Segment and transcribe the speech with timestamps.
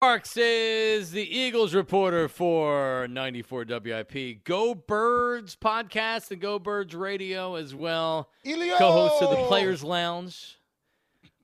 [0.00, 4.44] Marks is the Eagles reporter for 94 WIP.
[4.44, 8.30] Go Birds podcast and Go Birds radio as well.
[8.46, 8.76] Elio!
[8.76, 10.56] Co-host of the Players Lounge.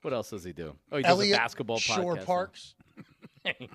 [0.03, 0.77] What else does he do?
[0.93, 2.27] Oh, he does Elliot a basketball Shore podcast.
[2.27, 2.75] Parks.
[3.45, 3.69] and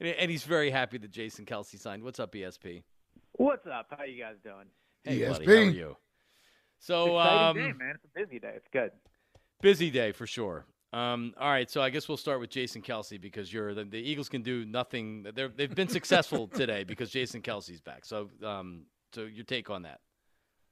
[0.00, 2.04] and he's very happy that Jason Kelce signed.
[2.04, 2.84] What's up, ESP?
[3.32, 3.88] What's up?
[3.98, 4.66] How you guys doing?
[5.02, 5.48] Hey, buddy, ESP.
[5.48, 5.96] how are you?
[6.78, 7.94] So, Exciting um, day, man.
[7.96, 8.52] It's a busy day.
[8.54, 8.92] It's good.
[9.60, 10.64] busy day for sure.
[10.92, 13.98] Um, all right, so I guess we'll start with Jason Kelce because you're the, the
[13.98, 15.26] Eagles can do nothing.
[15.34, 18.06] They're, they've been successful today because Jason Kelce's back.
[18.06, 20.00] So, um, so your take on that?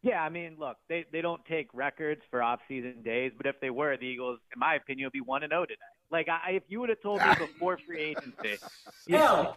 [0.02, 3.70] Yeah, I mean, look, they they don't take records for off-season days, but if they
[3.70, 5.80] were, the Eagles, in my opinion, would be one and zero today.
[6.10, 8.62] Like, I, if you would have told me before free agency,
[9.06, 9.52] yeah,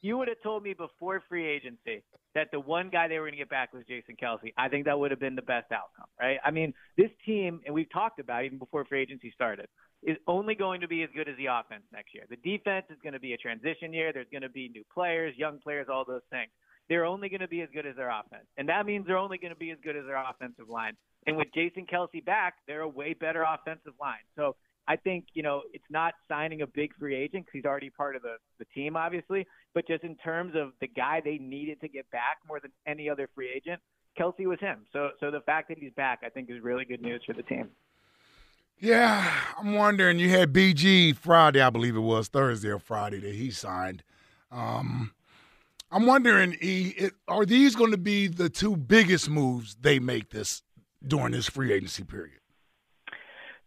[0.00, 2.02] you would have told me before free agency
[2.34, 4.52] that the one guy they were going to get back was Jason Kelce.
[4.56, 6.38] I think that would have been the best outcome, right?
[6.44, 9.66] I mean, this team, and we've talked about it even before free agency started,
[10.06, 12.24] is only going to be as good as the offense next year.
[12.30, 14.12] The defense is going to be a transition year.
[14.12, 16.50] There's going to be new players, young players, all those things.
[16.88, 19.38] They're only going to be as good as their offense, and that means they're only
[19.38, 20.96] going to be as good as their offensive line.
[21.26, 24.22] And with Jason Kelce back, they're a way better offensive line.
[24.36, 24.54] So
[24.86, 28.14] I think, you know, it's not signing a big free agent because he's already part
[28.14, 31.88] of the, the team, obviously, but just in terms of the guy they needed to
[31.88, 33.80] get back more than any other free agent,
[34.16, 34.86] Kelce was him.
[34.92, 37.42] So, so the fact that he's back, I think, is really good news for the
[37.42, 37.70] team.
[38.78, 40.18] Yeah, I'm wondering.
[40.18, 44.02] You had BG Friday, I believe it was Thursday or Friday that he signed.
[44.50, 45.12] Um,
[45.90, 50.30] I'm wondering, E, it, are these going to be the two biggest moves they make
[50.30, 50.62] this
[51.06, 52.40] during this free agency period?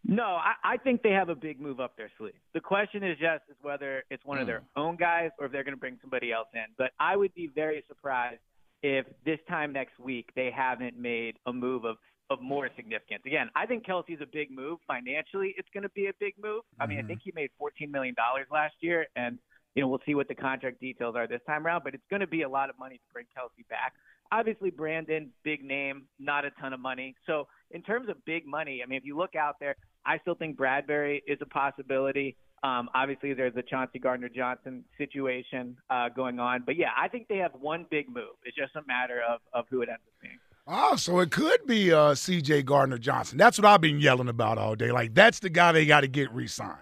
[0.05, 2.33] No, I, I think they have a big move up their sleeve.
[2.53, 5.63] The question is just is whether it's one of their own guys or if they're
[5.63, 6.65] going to bring somebody else in.
[6.77, 8.39] But I would be very surprised
[8.81, 11.97] if this time next week they haven't made a move of
[12.29, 13.23] of more significance.
[13.25, 15.55] Again, I think Kelce's a big move financially.
[15.57, 16.63] It's going to be a big move.
[16.79, 19.39] I mean, I think he made 14 million dollars last year, and
[19.75, 21.83] you know we'll see what the contract details are this time around.
[21.83, 23.93] But it's going to be a lot of money to bring Kelce back.
[24.31, 27.15] Obviously, Brandon, big name, not a ton of money.
[27.25, 29.75] So in terms of big money, I mean, if you look out there,
[30.05, 32.35] I still think Bradberry is a possibility.
[32.61, 36.61] Um, obviously, there's the Chauncey Gardner Johnson situation uh, going on.
[36.63, 38.35] But yeah, I think they have one big move.
[38.43, 40.37] It's just a matter of, of who it ends up being.
[40.71, 42.61] Oh, so it could be uh, C.J.
[42.61, 43.39] Gardner Johnson.
[43.39, 44.91] That's what I've been yelling about all day.
[44.91, 46.77] Like that's the guy they got to get re-signed.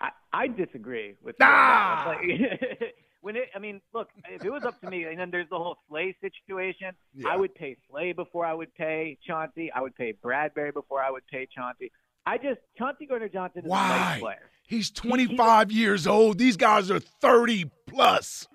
[0.00, 2.04] I, I disagree with that.
[2.08, 2.18] Like,
[3.20, 5.56] when it, I mean, look, if it was up to me, and then there's the
[5.56, 6.88] whole Slay situation.
[7.14, 7.28] Yeah.
[7.28, 9.70] I would pay Slay before I would pay Chauncey.
[9.70, 11.92] I would pay Bradberry before I would pay Chauncey.
[12.26, 14.50] I just Chauncey Gardner Johnson is a nice player.
[14.66, 16.38] He's 25 years old.
[16.38, 18.48] These guys are 30 plus.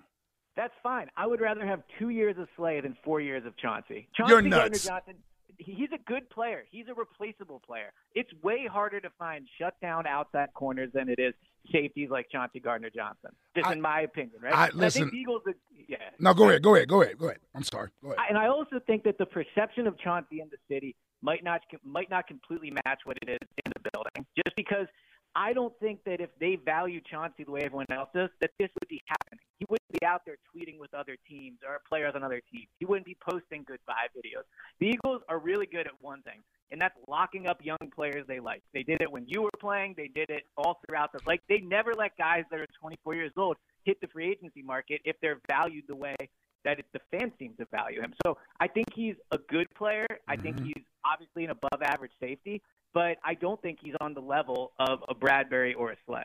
[0.56, 1.08] That's fine.
[1.16, 4.08] I would rather have two years of Slay than four years of Chauncey.
[4.16, 4.86] Chauncey You're Gardner nuts.
[4.86, 5.14] Johnson,
[5.58, 6.64] he's a good player.
[6.70, 7.92] He's a replaceable player.
[8.14, 11.34] It's way harder to find shutdown outside corners than it is
[11.72, 13.30] safeties like Chauncey Gardner Johnson.
[13.54, 14.52] Just I- in my opinion, right?
[14.54, 15.54] I- And listen- think Eagles, are,
[15.88, 15.96] yeah.
[16.18, 16.62] No, go ahead.
[16.62, 16.88] Go ahead.
[16.88, 17.18] Go ahead.
[17.18, 17.40] Go ahead.
[17.54, 17.90] I'm sorry.
[18.02, 18.18] Go ahead.
[18.18, 21.60] I- and I also think that the perception of Chauncey in the city might not
[21.84, 24.26] might not completely match what it is in the building.
[24.36, 24.86] Just because
[25.34, 28.68] I don't think that if they value Chauncey the way everyone else does, that this
[28.80, 29.38] would be happening.
[29.58, 32.66] He wouldn't be out there tweeting with other teams or players on other teams.
[32.78, 34.42] He wouldn't be posting goodbye videos.
[34.80, 36.40] The Eagles are really good at one thing,
[36.72, 38.62] and that's locking up young players they like.
[38.74, 39.94] They did it when you were playing.
[39.96, 41.42] They did it all throughout the like.
[41.48, 45.16] They never let guys that are 24 years old hit the free agency market if
[45.22, 46.16] they're valued the way
[46.64, 48.12] that it, the fans seem to value him.
[48.24, 50.06] So I think he's a good player.
[50.28, 50.66] I think mm-hmm.
[50.66, 52.62] he's obviously an above average safety,
[52.92, 56.24] but I don't think he's on the level of a Bradberry or a Slay.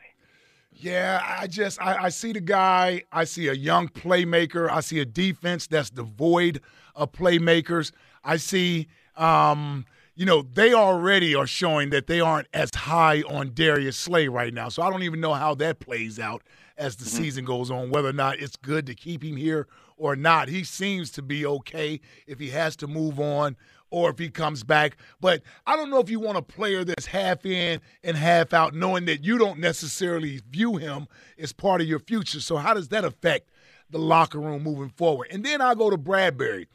[0.78, 3.02] Yeah, I just I, I see the guy.
[3.10, 4.70] I see a young playmaker.
[4.70, 6.60] I see a defense that's devoid
[6.94, 7.92] of playmakers.
[8.22, 13.54] I see, um, you know, they already are showing that they aren't as high on
[13.54, 14.68] Darius Slay right now.
[14.68, 16.42] So I don't even know how that plays out
[16.76, 17.90] as the season goes on.
[17.90, 20.48] Whether or not it's good to keep him here or not.
[20.48, 23.56] He seems to be okay if he has to move on
[23.90, 24.96] or if he comes back.
[25.20, 28.74] But I don't know if you want a player that's half in and half out,
[28.74, 31.06] knowing that you don't necessarily view him
[31.38, 32.40] as part of your future.
[32.40, 33.50] So, how does that affect
[33.90, 35.28] the locker room moving forward?
[35.30, 36.66] And then I'll go to Bradberry.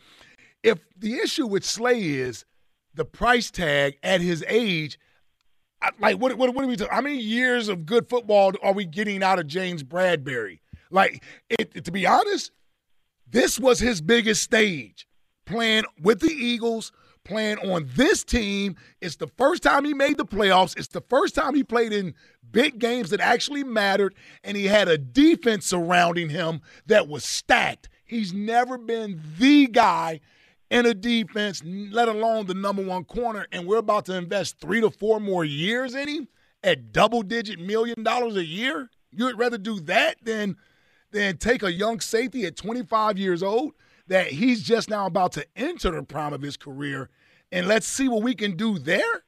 [0.63, 2.45] If the issue with Slay is
[2.93, 4.99] the price tag at his age,
[5.99, 6.93] like what what, what are we talking?
[6.93, 10.59] How many years of good football are we getting out of James Bradberry?
[10.91, 12.51] Like, it, to be honest,
[13.29, 15.07] this was his biggest stage
[15.45, 16.91] playing with the Eagles,
[17.23, 18.75] playing on this team.
[19.01, 20.77] It's the first time he made the playoffs.
[20.77, 22.13] It's the first time he played in
[22.51, 27.89] big games that actually mattered, and he had a defense surrounding him that was stacked.
[28.05, 30.19] He's never been the guy
[30.69, 34.81] in a defense, let alone the number one corner, and we're about to invest three
[34.81, 36.27] to four more years in him.
[36.63, 38.89] at double digit million dollars a year?
[39.11, 40.55] You'd rather do that than
[41.11, 43.73] than take a young safety at 25 years old
[44.11, 47.09] that he's just now about to enter the prime of his career
[47.49, 49.23] and let's see what we can do there.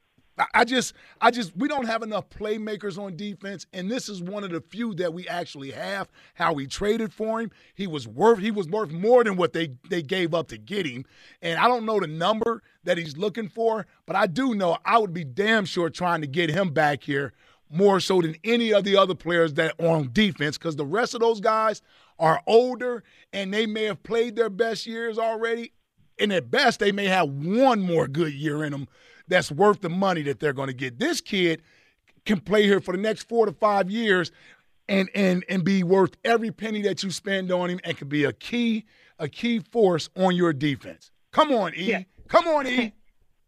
[0.54, 4.44] I just, I just, we don't have enough playmakers on defense, and this is one
[4.44, 6.10] of the few that we actually have.
[6.34, 9.76] How we traded for him, he was worth, he was worth more than what they
[9.90, 11.06] they gave up to get him.
[11.42, 14.98] And I don't know the number that he's looking for, but I do know I
[14.98, 17.32] would be damn sure trying to get him back here
[17.70, 21.14] more so than any of the other players that are on defense, because the rest
[21.14, 21.82] of those guys
[22.24, 23.04] are older
[23.34, 25.74] and they may have played their best years already,
[26.18, 28.88] and at best they may have one more good year in them
[29.28, 31.00] that's worth the money that they're going to get.
[31.00, 31.62] This kid
[32.26, 34.32] can play here for the next four to five years
[34.88, 38.24] and and and be worth every penny that you spend on him and can be
[38.24, 38.86] a key
[39.20, 41.12] a key force on your defense.
[41.34, 41.84] Come on, E.
[41.84, 42.04] Yeah.
[42.30, 42.94] Come on, E.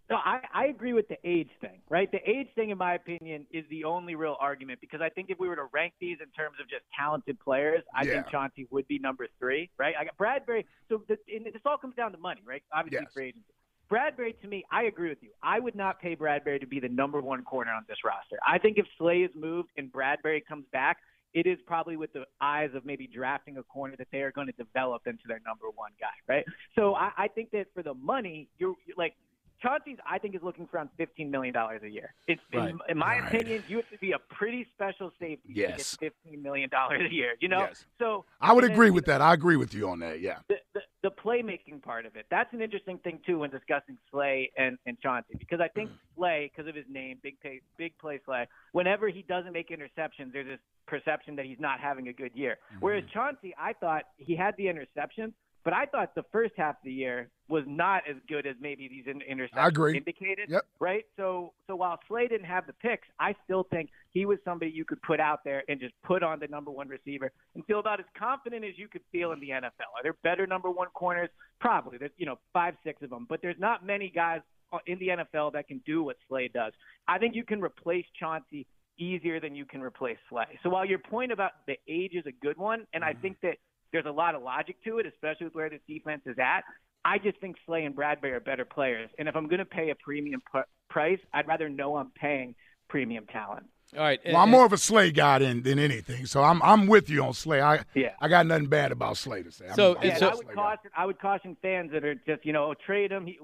[0.10, 2.12] No, I, I agree with the age thing, right?
[2.12, 5.40] The age thing, in my opinion, is the only real argument because I think if
[5.40, 8.14] we were to rank these in terms of just talented players, I yeah.
[8.14, 9.96] think Chauncey would be number three, right?
[10.00, 10.66] I got Bradberry.
[10.90, 12.62] So the, this all comes down to money, right?
[12.72, 13.14] Obviously, yes.
[13.14, 13.54] free agency.
[13.90, 15.30] Bradberry, to me, I agree with you.
[15.42, 18.38] I would not pay Bradberry to be the number one corner on this roster.
[18.48, 20.98] I think if Slay is moved and Bradberry comes back,
[21.34, 24.48] it is probably with the eyes of maybe drafting a corner that they are going
[24.48, 26.46] to develop into their number one guy, right?
[26.76, 29.16] So I, I think that for the money, you're like
[29.62, 32.14] Chauncey's, I think, is looking for around fifteen million dollars a year.
[32.28, 32.70] It's right.
[32.70, 33.28] in, in, my right.
[33.28, 35.92] opinion, you have to be a pretty special safety yes.
[35.92, 37.36] to get fifteen million dollars a year.
[37.40, 37.86] You know, yes.
[38.00, 39.22] so I would agree with that.
[39.22, 40.22] I agree with you on that.
[40.22, 40.40] Yeah.
[40.48, 42.26] The, the, the playmaking part of it.
[42.30, 46.52] That's an interesting thing too when discussing Slay and, and Chauncey because I think Slay,
[46.52, 48.48] because of his name, big play, big play Slay.
[48.72, 52.58] Whenever he doesn't make interceptions, there's this perception that he's not having a good year.
[52.72, 52.80] Mm-hmm.
[52.80, 55.34] Whereas Chauncey, I thought he had the interceptions,
[55.66, 58.88] but I thought the first half of the year was not as good as maybe
[58.88, 60.50] these interceptions indicated.
[60.50, 60.66] Yep.
[60.80, 61.06] Right.
[61.18, 64.86] So so while Slay didn't have the picks, I still think he was somebody you
[64.86, 68.00] could put out there and just put on the number one receiver and feel about
[68.00, 69.92] as confident as you could feel in the NFL.
[69.98, 71.30] Are there better number one corners?
[71.60, 71.98] Probably.
[71.98, 74.42] There's you know five six of them, but there's not many guys
[74.86, 76.74] in the NFL that can do what Slay does.
[77.08, 78.68] I think you can replace Chauncey
[78.98, 80.60] easier than you can replace Slay.
[80.64, 83.22] So while your point about the age is a good one, and I mm-hmm.
[83.22, 83.58] think that
[83.96, 86.62] there's a lot of logic to it, especially with where this defense is at.
[87.06, 89.10] I just think Slay and Bradberry are better players.
[89.18, 90.60] And if I'm going to pay a premium p-
[90.90, 92.56] price, I'd rather know I'm paying
[92.90, 93.68] premium talent.
[93.96, 94.20] All right.
[94.26, 97.24] Well, I'm more of a Slay guy than, than anything, so I'm I'm with you
[97.24, 97.62] on Slay.
[97.62, 98.14] I yeah.
[98.20, 99.68] I got nothing bad about Slay to say.
[99.76, 102.52] So, I'm, I'm so I would caution I would caution fans that are just you
[102.52, 103.28] know trade him.
[103.28, 103.38] He,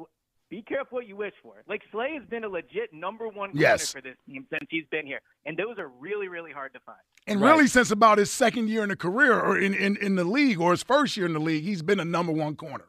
[0.52, 1.54] be careful what you wish for.
[1.68, 3.92] Like Slay has been a legit number one corner yes.
[3.92, 7.00] for this team since he's been here, and those are really, really hard to find.
[7.26, 7.52] And right.
[7.52, 10.60] really, since about his second year in the career or in, in, in the league,
[10.60, 12.86] or his first year in the league, he's been a number one corner.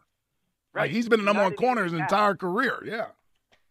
[0.74, 2.82] Right, like, he's been a number one corner his entire career.
[2.84, 3.06] Yeah.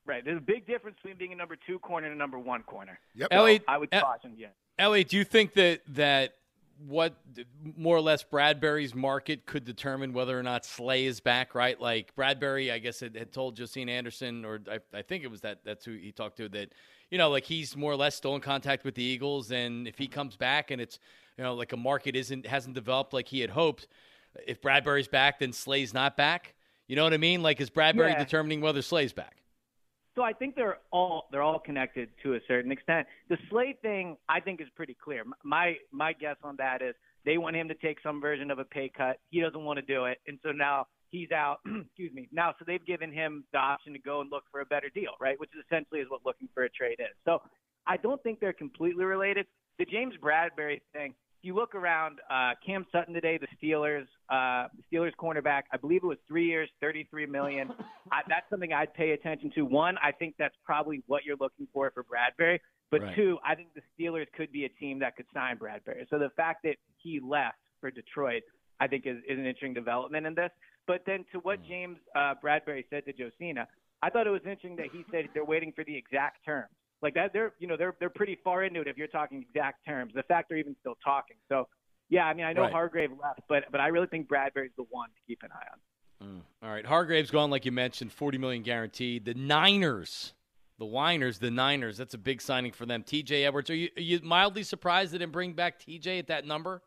[0.05, 0.23] Right.
[0.23, 2.97] There's a big difference between being a number two corner and a number one corner.
[3.15, 3.27] Yep.
[3.31, 4.47] Elliot, I would caution, yeah.
[4.79, 6.33] Elliot, do you think that that
[6.87, 7.15] what
[7.77, 11.79] more or less Bradberry's market could determine whether or not Slay is back, right?
[11.79, 15.41] Like Bradberry, I guess, had, had told Josina Anderson, or I, I, think it was
[15.41, 16.73] that that's who he talked to, that
[17.09, 19.97] you know, like he's more or less still in contact with the Eagles, and if
[19.97, 20.99] he comes back and it's
[21.37, 23.87] you know like a market isn't hasn't developed like he had hoped,
[24.47, 26.55] if Bradberry's back, then Slay's not back.
[26.87, 27.43] You know what I mean?
[27.43, 28.19] Like is Bradberry yeah.
[28.19, 29.40] determining whether Slay's back?
[30.15, 33.07] So I think they're all they're all connected to a certain extent.
[33.29, 35.23] The Slay thing I think is pretty clear.
[35.43, 38.65] My my guess on that is they want him to take some version of a
[38.65, 39.17] pay cut.
[39.29, 41.59] He doesn't want to do it, and so now he's out.
[41.85, 42.27] excuse me.
[42.31, 45.11] Now, so they've given him the option to go and look for a better deal,
[45.19, 45.39] right?
[45.39, 47.15] Which is essentially is what looking for a trade is.
[47.25, 47.41] So
[47.85, 49.45] I don't think they're completely related.
[49.79, 55.11] The James Bradberry thing you look around, uh, Cam Sutton today, the Steelers, uh, Steelers
[55.19, 57.69] cornerback, I believe it was three years, thirty-three million.
[58.11, 59.63] I, that's something I'd pay attention to.
[59.63, 62.59] One, I think that's probably what you're looking for for Bradberry.
[62.91, 63.15] But right.
[63.15, 66.09] two, I think the Steelers could be a team that could sign Bradberry.
[66.09, 68.43] So the fact that he left for Detroit,
[68.79, 70.51] I think, is, is an interesting development in this.
[70.87, 71.67] But then to what mm.
[71.67, 73.67] James uh, Bradberry said to Josina,
[74.01, 76.69] I thought it was interesting that he said they're waiting for the exact terms
[77.01, 79.85] like that they're you know they're they're pretty far into it if you're talking exact
[79.85, 80.13] terms.
[80.13, 81.37] The fact they're even still talking.
[81.49, 81.67] So
[82.09, 82.71] yeah, I mean I know right.
[82.71, 86.27] Hargrave left, but but I really think Bradberry's the one to keep an eye on.
[86.27, 86.41] Mm.
[86.63, 89.25] All right, Hargrave's gone like you mentioned, forty million guaranteed.
[89.25, 90.33] The Niners,
[90.77, 91.97] the Whiners, the Niners.
[91.97, 93.03] That's a big signing for them.
[93.03, 93.45] T.J.
[93.45, 96.19] Edwards, are you, are you mildly surprised they didn't bring back T.J.
[96.19, 96.81] at that number?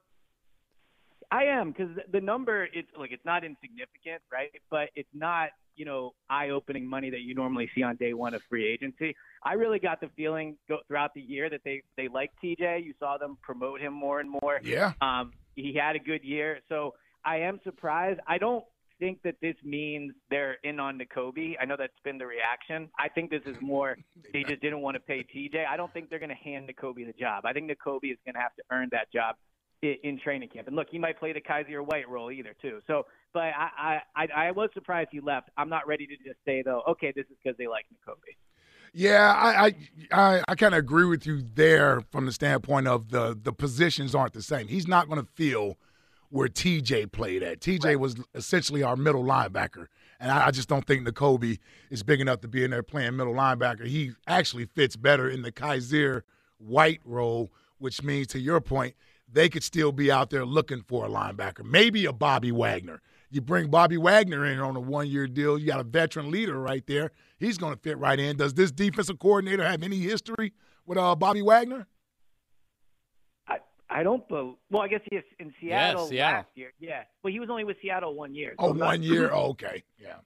[1.31, 4.51] I am because the number it's like it's not insignificant, right?
[4.71, 8.43] But it's not you know eye-opening money that you normally see on day one of
[8.49, 9.15] free agency.
[9.43, 12.85] I really got the feeling go, throughout the year that they they liked TJ.
[12.85, 14.61] You saw them promote him more and more.
[14.63, 14.93] Yeah.
[15.01, 18.21] Um, he had a good year, so I am surprised.
[18.27, 18.65] I don't
[18.99, 21.55] think that this means they're in on Nakobe.
[21.61, 22.89] I know that's been the reaction.
[22.99, 23.97] I think this is more
[24.33, 25.67] they just didn't want to pay TJ.
[25.67, 27.45] I don't think they're going to hand Nakobe the job.
[27.45, 29.37] I think Nakobe is going to have to earn that job
[29.83, 30.67] in, in training camp.
[30.67, 32.81] And look, he might play the Kyzir White role either too.
[32.87, 35.51] So, but I I I, was surprised he left.
[35.57, 36.83] I'm not ready to just say though.
[36.89, 38.37] Okay, this is because they like Nakobe.
[38.93, 39.75] Yeah, I I
[40.13, 44.15] I, I kind of agree with you there from the standpoint of the the positions
[44.15, 44.69] aren't the same.
[44.69, 45.77] He's not going to feel
[46.35, 47.61] where TJ played at.
[47.61, 48.01] TJ right.
[48.01, 49.87] was essentially our middle linebacker.
[50.19, 53.17] And I, I, just don't think Nakobe is big enough to be in there playing
[53.17, 53.87] middle linebacker.
[53.87, 56.23] He actually fits better in the Kyzir
[56.59, 58.97] White role, which means, to your point,
[59.35, 63.01] they could still be out there looking for a linebacker, maybe a Bobby Wagner.
[63.31, 66.59] You bring Bobby Wagner in on a one year deal, you got a veteran leader
[66.59, 67.11] right there.
[67.39, 68.37] He's going to fit right in.
[68.37, 70.53] Does this defensive coordinator have any history
[70.87, 71.87] with uh, Bobby Wagner?
[73.95, 74.55] I don't believe.
[74.71, 76.73] Well, I guess he is in Seattle, Seattle last year.
[76.81, 78.55] Yeah, well, he was only with Seattle one year.
[78.59, 79.31] So oh, one year.
[79.33, 80.17] Oh, okay, yeah.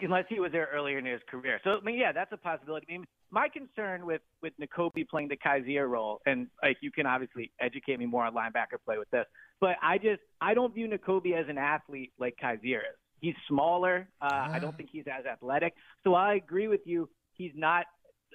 [0.00, 1.60] Unless he was there earlier in his career.
[1.64, 2.86] So I mean, yeah, that's a possibility.
[2.88, 7.06] I mean, my concern with with Nakobe playing the Kyzir role, and like you can
[7.06, 9.24] obviously educate me more on linebacker play with this,
[9.60, 12.98] but I just I don't view Nakobe as an athlete like Kyzir is.
[13.20, 14.08] He's smaller.
[14.20, 15.74] Uh, I don't think he's as athletic.
[16.02, 17.08] So I agree with you.
[17.34, 17.86] He's not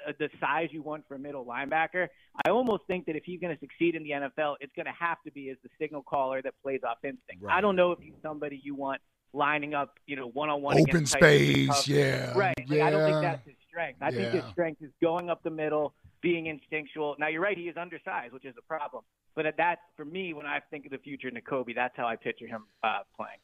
[0.07, 2.07] uh, the size you want for a middle linebacker.
[2.45, 4.93] I almost think that if he's going to succeed in the NFL, it's going to
[4.97, 7.41] have to be as the signal caller that plays off instinct.
[7.41, 7.57] Right.
[7.57, 9.01] I don't know if he's somebody you want
[9.33, 10.79] lining up, you know, one on one.
[10.79, 12.31] Open space, yeah.
[12.33, 12.53] Right.
[12.57, 12.87] Like, yeah.
[12.87, 14.01] I don't think that's his strength.
[14.01, 14.31] I yeah.
[14.31, 17.15] think his strength is going up the middle, being instinctual.
[17.19, 19.03] Now you're right, he is undersized, which is a problem.
[19.35, 22.15] But at that, for me, when I think of the future Nakobe, that's how I
[22.15, 23.37] picture him uh, playing.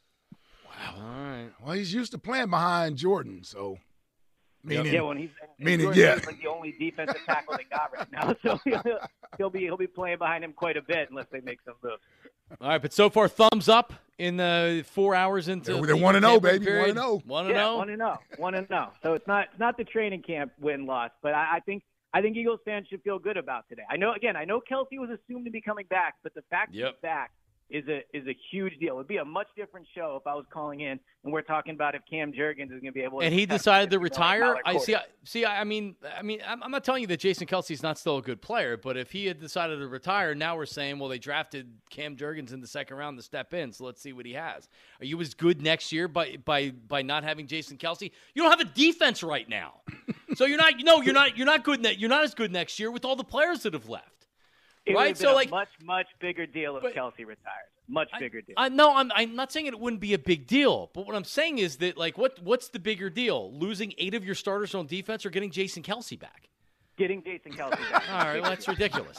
[0.65, 0.95] Wow.
[0.97, 1.49] All right.
[1.63, 3.77] Well, he's used to playing behind Jordan, so
[4.65, 8.33] Meaning, yeah, when he's meaning, yeah, like the only defensive tackle they got right now,
[8.41, 8.99] so he'll,
[9.37, 12.01] he'll be he'll be playing behind him quite a bit unless they make some moves.
[12.61, 15.85] All right, but so far, thumbs up in the four hours into.
[15.85, 16.71] They want to know, baby.
[16.71, 17.21] Want to know.
[17.25, 17.77] Want to know.
[17.77, 18.17] Want to know.
[18.37, 18.89] Want to know.
[19.01, 22.21] So it's not it's not the training camp win loss, but I, I think I
[22.21, 23.83] think Eagles fans should feel good about today.
[23.89, 26.73] I know again, I know Kelce was assumed to be coming back, but the fact
[26.73, 26.93] yep.
[26.93, 27.31] he's back
[27.69, 28.95] is a is a huge deal.
[28.95, 31.95] It'd be a much different show if I was calling in and we're talking about
[31.95, 33.19] if Cam Jurgens is going to be able.
[33.19, 34.57] To And he decided to retire.
[34.65, 34.95] I see.
[35.23, 38.21] See, I mean, I mean, I'm not telling you that Jason Kelce's not still a
[38.21, 41.71] good player, but if he had decided to retire, now we're saying, well, they drafted
[41.89, 44.67] Cam Jurgens in the second round to step in, so let's see what he has.
[44.99, 48.11] Are you as good next year by by by not having Jason Kelce?
[48.33, 49.75] You don't have a defense right now,
[50.35, 50.73] so you're not.
[50.79, 51.37] No, you're not.
[51.37, 51.81] You're not good.
[51.81, 54.22] Ne- you're not as good next year with all the players that have left.
[54.85, 55.17] It right?
[55.17, 57.69] so like much much bigger deal if but, Kelce retires.
[57.87, 58.55] Much bigger deal.
[58.57, 61.23] I, no, I'm I'm not saying it wouldn't be a big deal, but what I'm
[61.23, 63.53] saying is that like what what's the bigger deal?
[63.53, 66.49] Losing eight of your starters on defense or getting Jason Kelce back?
[66.95, 68.03] Getting Jason Kelce back.
[68.11, 69.17] All right, well, that's ridiculous.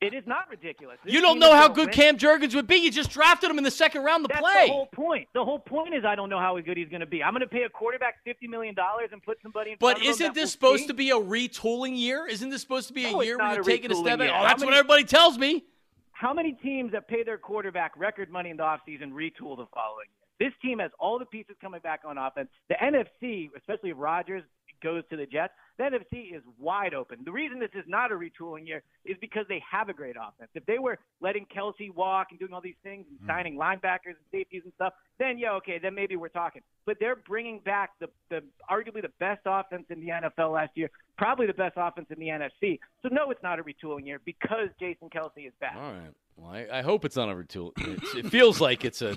[0.00, 0.98] It is not ridiculous.
[1.02, 1.94] This you don't know how good win.
[1.94, 2.76] Cam Jurgens would be.
[2.76, 4.52] You just drafted him in the second round to That's play.
[4.54, 5.28] That's the whole point.
[5.34, 7.22] The whole point is I don't know how good he's going to be.
[7.22, 9.72] I'm going to pay a quarterback fifty million dollars and put somebody.
[9.72, 12.26] in But isn't this supposed to be a retooling year?
[12.26, 14.30] Isn't this supposed to be a year where you're taking a step back?
[14.32, 15.64] Oh, that's many, what everybody tells me.
[16.12, 20.06] How many teams that pay their quarterback record money in the offseason retool the following
[20.08, 20.18] year?
[20.38, 22.48] This team has all the pieces coming back on offense.
[22.68, 24.44] The NFC, especially if Rodgers
[24.82, 27.18] goes to the Jets, the NFC is wide open.
[27.24, 30.50] The reason this is not a retooling year is because they have a great offense.
[30.54, 33.26] If they were letting Kelce walk and doing all these things and mm.
[33.26, 36.62] signing linebackers and safeties and stuff, then yeah, okay, then maybe we're talking.
[36.84, 40.90] But they're bringing back the, the arguably the best offense in the NFL last year,
[41.16, 42.78] probably the best offense in the NFC.
[43.02, 45.76] So no, it's not a retooling year because Jason Kelce is back.
[45.76, 46.12] All right.
[46.36, 47.72] Well, I, I hope it's not a retool.
[47.76, 49.14] It's, it feels like it's a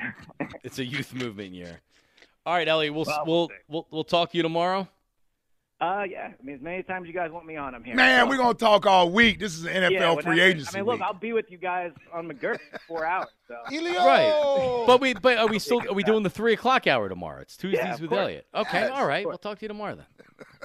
[0.63, 1.81] it's a youth movement year.
[2.45, 4.87] All right, Ellie, we'll well, we'll, we'll we'll talk to you tomorrow.
[5.81, 6.29] Uh, yeah.
[6.39, 7.95] I mean, as many times you guys want me on, I'm here.
[7.95, 8.29] Man, so.
[8.29, 9.39] we're gonna talk all week.
[9.39, 10.77] This is an NFL yeah, free agency.
[10.77, 11.01] I mean, look, week.
[11.01, 13.29] I'll be with you guys on McGurk for four hours.
[13.47, 13.55] So.
[13.75, 13.97] Elio!
[13.97, 17.41] Right, but we, but are we still are we doing the three o'clock hour tomorrow?
[17.41, 18.21] It's Tuesdays yeah, with course.
[18.21, 18.47] Elliot.
[18.53, 19.25] Okay, yes, all right.
[19.25, 20.05] We'll talk to you tomorrow then.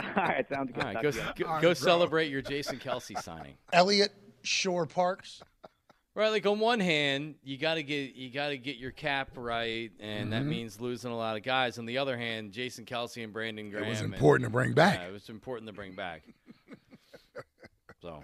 [0.17, 0.85] all right, sounds good.
[0.85, 3.55] All right, go, go, go celebrate your Jason Kelce signing.
[3.73, 5.43] Elliot Shore Parks.
[6.17, 9.33] Right, like on one hand, you got to get you got to get your cap
[9.37, 10.31] right, and mm-hmm.
[10.31, 11.79] that means losing a lot of guys.
[11.79, 13.85] On the other hand, Jason Kelce and Brandon Graham.
[13.85, 14.99] It was important and, to bring back.
[14.99, 16.23] Yeah, it was important to bring back.
[18.01, 18.23] so,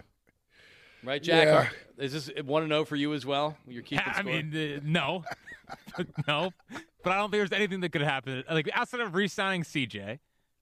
[1.03, 1.45] right, Jack?
[1.45, 2.03] Yeah.
[2.03, 3.55] Is this one to know for you as well?
[3.67, 4.05] You're keeping.
[4.07, 5.23] I mean, uh, no,
[6.27, 6.51] no,
[7.03, 8.43] but I don't think there's anything that could happen.
[8.49, 10.17] Like outside of re-signing CJ,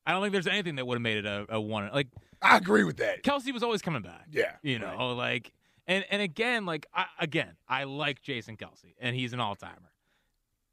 [0.05, 1.89] I don't think there's anything that would have made it a, a one.
[1.93, 2.07] Like
[2.41, 3.23] I agree with that.
[3.23, 4.27] Kelce was always coming back.
[4.33, 5.11] Yeah, you know, right.
[5.13, 5.53] like
[5.91, 9.91] and and again, like I, again, I like Jason Kelce, and he's an all timer.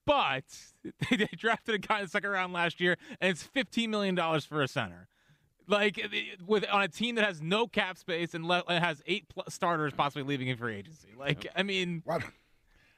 [0.06, 0.44] But
[1.10, 4.44] they drafted a guy in the second round last year, and it's fifteen million dollars
[4.44, 5.08] for a center.
[5.66, 6.00] Like
[6.46, 10.22] with on a team that has no cap space and le- has eight starters possibly
[10.22, 11.08] leaving in free agency.
[11.18, 12.02] Like I mean,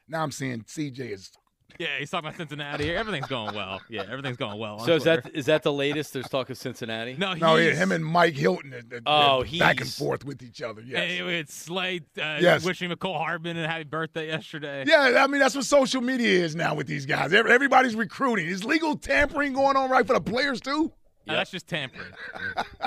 [0.07, 1.31] now I'm seeing CJ is
[1.79, 2.85] Yeah, he's talking about Cincinnati.
[2.85, 2.97] Here.
[2.97, 3.81] Everything's going well.
[3.89, 4.79] Yeah, everything's going well.
[4.81, 5.23] So is Twitter.
[5.23, 6.13] that is that the latest?
[6.13, 7.15] There's talk of Cincinnati.
[7.19, 7.35] no?
[7.35, 10.63] No, yeah, he's- him and Mike Hilton, they're, they're Oh, back and forth with each
[10.63, 10.83] other.
[10.83, 10.99] Yes.
[10.99, 12.65] Hey, it's Slade uh, Yes.
[12.65, 14.85] wishing Mecole Hardman a happy birthday yesterday.
[14.87, 17.33] Yeah, I mean that's what social media is now with these guys.
[17.33, 18.47] Everybody's recruiting.
[18.47, 20.93] Is legal tampering going on right for the players too?
[21.29, 22.13] Uh, that's just tampering.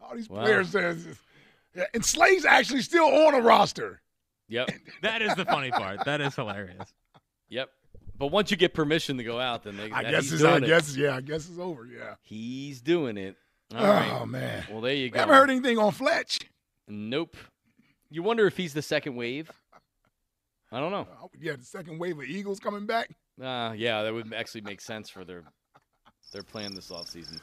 [0.00, 0.42] All these Wow.
[0.42, 1.06] players, says,
[1.74, 4.00] yeah, and Slade's actually still on a roster.
[4.48, 4.70] Yep.
[5.02, 6.04] that is the funny part.
[6.06, 6.92] That is hilarious.
[7.48, 7.70] Yep.
[8.18, 10.44] But once you get permission to go out, then they, I that- guess he's it's,
[10.44, 10.66] I it.
[10.66, 11.86] guess, yeah, I guess it's over.
[11.86, 12.14] Yeah.
[12.22, 13.36] he's doing it.
[13.74, 14.24] All oh right.
[14.26, 15.18] man, Well, there you go.
[15.20, 16.40] haven't heard anything on Fletch.
[16.88, 17.36] Nope.
[18.10, 19.50] You wonder if he's the second wave.
[20.72, 21.06] I don't know.
[21.22, 23.10] Oh, yeah, the second wave of Eagles coming back.
[23.42, 25.44] Uh, yeah, that would actually make sense for their
[26.32, 27.38] their plan this offseason.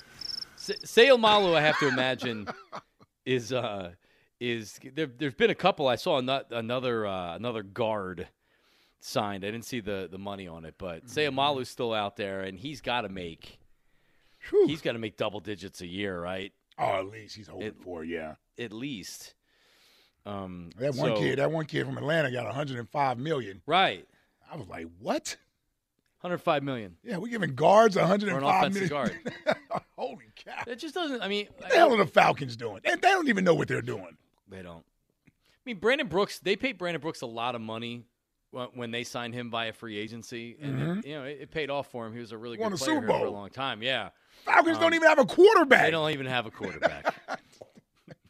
[0.58, 2.48] S- Seumalo, I have to imagine,
[3.26, 3.92] is uh
[4.40, 5.88] is there, there's been a couple.
[5.88, 8.28] I saw ano- another uh, another guard
[9.06, 9.44] signed.
[9.46, 12.82] I didn't see the the money on it, but Seumalo's still out there, and he's
[12.82, 13.60] got to make
[14.50, 14.68] Whew.
[14.68, 16.52] he's got to make double digits a year, right?
[16.78, 18.36] oh, at least he's hoping It- for yeah.
[18.60, 19.34] At least.
[20.26, 23.62] Um, That one so- kid, that one kid from Atlanta got 105 million.
[23.66, 24.08] right?
[24.52, 25.38] I was like, what?
[26.22, 29.20] 105 million Yeah, we're giving guards for an 105 offensive million.
[29.46, 29.58] guard.
[29.98, 30.64] Holy cow!
[30.68, 31.22] It just doesn't.
[31.22, 32.80] I mean, What the hell are the Falcons doing?
[32.84, 34.18] They, they don't even know what they're doing.
[34.50, 34.84] They don't.
[35.28, 36.40] I mean, Brandon Brooks.
[36.40, 38.06] They paid Brandon Brooks a lot of money
[38.74, 41.92] when they signed him via free agency, and it, you know it, it paid off
[41.92, 42.14] for him.
[42.14, 42.64] He was a really Mm-hmm.
[42.64, 43.82] Won good player Super for a long time.
[43.84, 44.10] Yeah,
[44.46, 45.84] Falcons Um, don't even have a quarterback.
[45.84, 47.16] they don't even have a quarterback.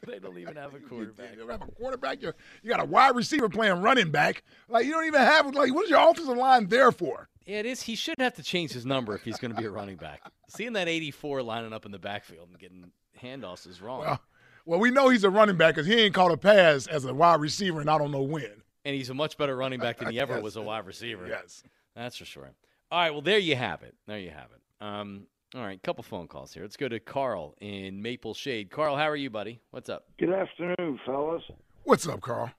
[0.06, 1.32] they don't even have a quarterback.
[1.32, 2.22] You don't have a quarterback.
[2.22, 4.42] You you got a wide receiver playing running back.
[4.68, 7.28] Like you don't even have like what is your offensive line there for?
[7.44, 7.82] Yeah, it is.
[7.82, 10.20] He should have to change his number if he's going to be a running back.
[10.48, 12.90] Seeing that 84 lining up in the backfield and getting
[13.22, 14.00] handoffs is wrong.
[14.00, 14.20] Well,
[14.64, 17.14] well, we know he's a running back because he ain't caught a pass as a
[17.14, 18.62] wide receiver, and I don't know when.
[18.86, 20.42] And he's a much better running back than he ever Yes.
[20.42, 21.26] was a wide receiver.
[21.26, 21.62] Yes.
[21.96, 22.50] That's for sure.
[22.90, 23.94] All right, well there you have it.
[24.06, 24.84] There you have it.
[24.84, 26.62] Um, all right, couple phone calls here.
[26.62, 28.70] Let's go to Carl in Maple Shade.
[28.70, 29.60] Carl, how are you, buddy?
[29.72, 30.04] What's up?
[30.18, 31.42] Good afternoon, fellas.
[31.82, 32.50] What's up, Carl?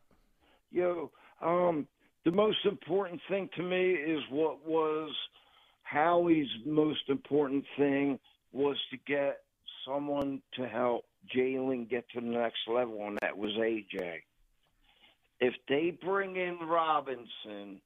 [0.71, 1.87] Yo, um,
[2.25, 5.11] the most important thing to me is what was
[5.83, 8.19] Howie's most important thing
[8.51, 9.37] was to get
[9.85, 14.21] someone to help Jalen get to the next level, and that was AJ.
[15.39, 17.79] If they bring in Robinson,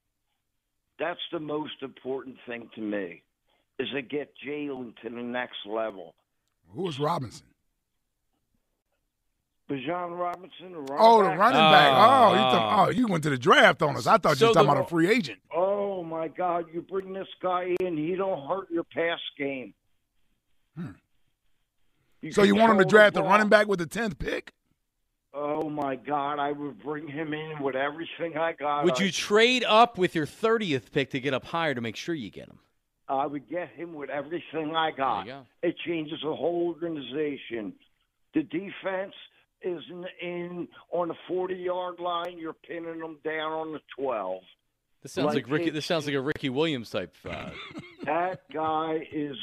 [1.00, 3.24] that's the most important thing to me,
[3.80, 6.14] is to get Jalen to the next level.
[6.74, 7.46] Who was Robinson?
[9.70, 11.40] Bijan Robinson, the running Oh, the back?
[11.40, 11.94] running back.
[11.96, 12.76] Oh, you, Oh.
[12.86, 14.06] oh, you went to the draft on us.
[14.06, 15.40] I thought So you were talking the- about a free agent.
[15.54, 16.66] Oh my God!
[16.74, 19.74] You bring this guy in, he don't hurt your pass game.
[20.76, 20.92] Hmm.
[22.32, 24.54] So you want him to draft the the running back with the tenth pick?
[25.34, 26.40] Oh my God!
[26.40, 28.84] I would bring him in with everything I got.
[28.84, 31.96] Would I, you trade up with your 30th pick to get up higher to make
[31.96, 32.60] sure you get him?
[33.08, 35.26] I would get him with everything I got.
[35.26, 37.74] There you It changes the whole organization.
[38.34, 39.14] The defense
[39.62, 42.38] is in, in on the forty-yard line.
[42.38, 44.44] You're pinning them down on the twelve.
[45.02, 45.70] This sounds like, Like Ricky.
[45.72, 47.16] This sounds like a Ricky Williams type.
[47.28, 47.50] Uh,
[48.06, 49.36] That guy is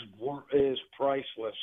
[0.52, 1.54] is priceless.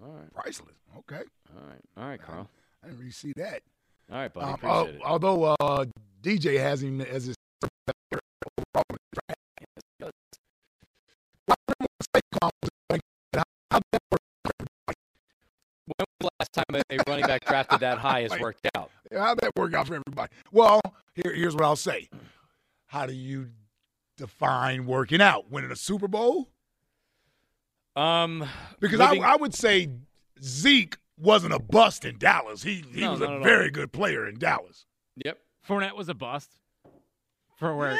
[0.00, 0.76] all right, Priceless.
[0.98, 1.22] Okay.
[1.56, 2.48] all right, all right, Carl.
[2.82, 3.62] I didn't really see that.
[4.10, 4.46] All right, buddy.
[4.46, 5.00] Um, Appreciate al- it.
[5.04, 5.84] although uh,
[6.22, 7.34] DJ has him as his.
[15.86, 18.90] When was the last time a a running back drafted that high has worked out?
[19.12, 20.32] How'd that work out for everybody?
[20.52, 20.80] Well,
[21.14, 22.08] here, here's what I'll say.
[22.86, 23.48] How do you
[24.16, 25.50] define working out?
[25.50, 26.48] Winning a Super Bowl?
[27.96, 28.46] Um,
[28.80, 29.88] Because living- I, I would say
[30.42, 32.62] Zeke wasn't a bust in Dallas.
[32.62, 33.42] He he No, was a at all.
[33.42, 34.86] very good player in Dallas.
[35.24, 35.38] Yep.
[35.68, 36.50] Fournette was a bust
[37.58, 37.92] for where.
[37.92, 37.98] Yeah,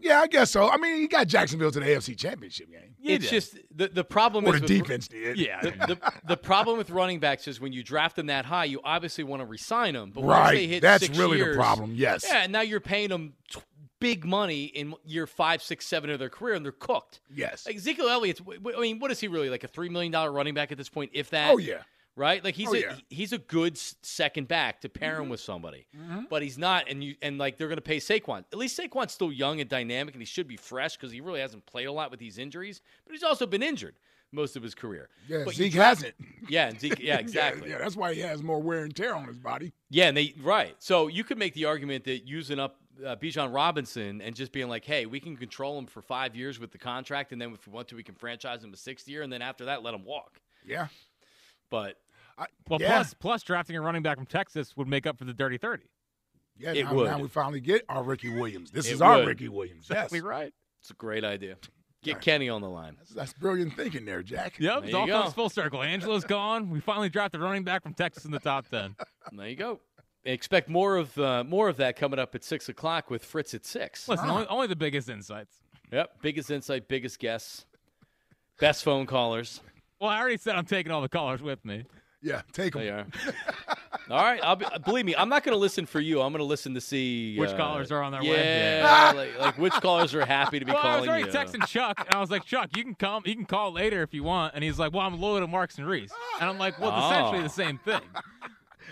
[0.00, 0.68] yeah, I guess so.
[0.68, 2.94] I mean, he got Jacksonville to the AFC Championship game.
[2.98, 5.38] Yeah, it's he just the the problem Or is the with- defense did.
[5.38, 5.60] Yeah.
[5.60, 8.80] the, the, the problem with running backs is when you draft them that high, you
[8.84, 10.10] obviously want to resign them.
[10.12, 10.68] But once they Right.
[10.68, 11.92] hit That's six really the problem.
[11.94, 12.24] Yes.
[12.26, 13.60] Yeah, and now you're paying them t-
[14.00, 17.20] big money in year five, six, seven of their career, and they're cooked.
[17.32, 17.64] Yes.
[17.64, 18.40] Like Ezekiel Elliott's,
[18.76, 20.88] I mean, what is he really like a three million dollar running back at this
[20.88, 21.50] point, if that?
[21.52, 21.82] Oh yeah.
[22.16, 22.42] Right?
[22.44, 22.94] Like he's Oh, a, yeah.
[23.10, 25.86] he's a good second back to pair him with somebody,
[26.30, 26.88] but he's not.
[26.88, 28.44] And you and like they're going to pay Saquon.
[28.52, 31.40] At least Saquon's still young and dynamic, and he should be fresh because he really
[31.40, 32.80] hasn't played a lot with these injuries.
[33.04, 33.96] But he's also been injured
[34.32, 35.08] most of his career.
[35.28, 35.42] Yeah.
[35.44, 36.14] But Zeke hasn't.
[36.48, 36.98] Yeah, and Zeke.
[37.00, 37.70] Yeah, exactly.
[37.70, 39.72] Yeah, that's why he has more wear and tear on his body.
[39.90, 40.74] Yeah, and they right.
[40.80, 44.68] So you could make the argument that using up uh, Bijan Robinson and just being
[44.68, 47.66] like, "Hey, we can control him for five years with the contract, and then if
[47.66, 49.94] we want to, we can franchise him a sixth year, and then after that, let
[49.94, 50.86] him walk." Yeah.
[51.70, 51.96] But
[52.38, 52.94] I, Well, yeah.
[52.94, 55.84] plus plus drafting a running back from Texas would make up for the dirty thirty.
[56.58, 57.06] yeah, it now, would.
[57.10, 58.70] now we finally get our Ricky Williams.
[58.70, 59.28] This It is our would.
[59.28, 59.86] Ricky Williams.
[59.88, 59.98] Yes.
[60.06, 60.52] Exactly right.
[60.80, 61.56] It's a great idea.
[62.02, 62.96] Get Kenny on the line.
[62.98, 64.58] That's, that's brilliant thinking there, Jack.
[64.58, 65.22] Yep, There it all go.
[65.22, 65.82] comes full circle.
[65.82, 66.68] Angelo's gone.
[66.68, 68.94] We finally drafted a running back from Texas in the top ten.
[69.32, 69.80] There you go.
[70.26, 73.64] Expect more of uh, more of that coming up at six o'clock with Fritz at
[73.64, 74.06] six.
[74.08, 75.56] Listen, only, only the biggest insights.
[75.92, 77.64] Yep, biggest insight, biggest guess,
[78.58, 79.60] best phone callers.
[80.00, 81.84] Well, I already said I'm taking all the callers with me.
[82.24, 83.12] Yeah, take There them.
[83.26, 83.32] you
[83.68, 83.76] are.
[84.18, 85.14] All right, I'll be, believe me.
[85.14, 86.20] I'm not going to listen for you.
[86.22, 89.16] I'm going to listen to see Which uh, callers are on their yeah, way.
[89.32, 91.30] like, like which callers are happy to be Well, I was already you.
[91.32, 94.12] texting Chuck, and I was like, Chuck, you can come, you can call later if
[94.14, 94.54] you want.
[94.54, 97.06] And he's like, Well, I'm loyal to Marks and Reese, and I'm like, Well, it's
[97.06, 97.42] essentially Oh.
[97.42, 98.00] the same thing.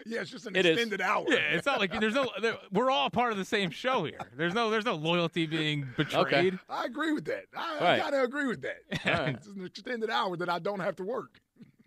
[0.07, 0.73] Yeah, it's just an It is.
[0.73, 1.25] extended hour.
[1.29, 2.29] Yeah, it's not like there's no.
[2.41, 4.19] There, we're all part of the same show here.
[4.37, 6.59] There's no, there's no loyalty being betrayed.
[6.69, 7.45] I agree with that.
[7.57, 7.95] I, Right.
[7.95, 8.79] I gotta agree with that.
[9.07, 9.35] right.
[9.37, 11.39] It's an extended hour that I don't have to work.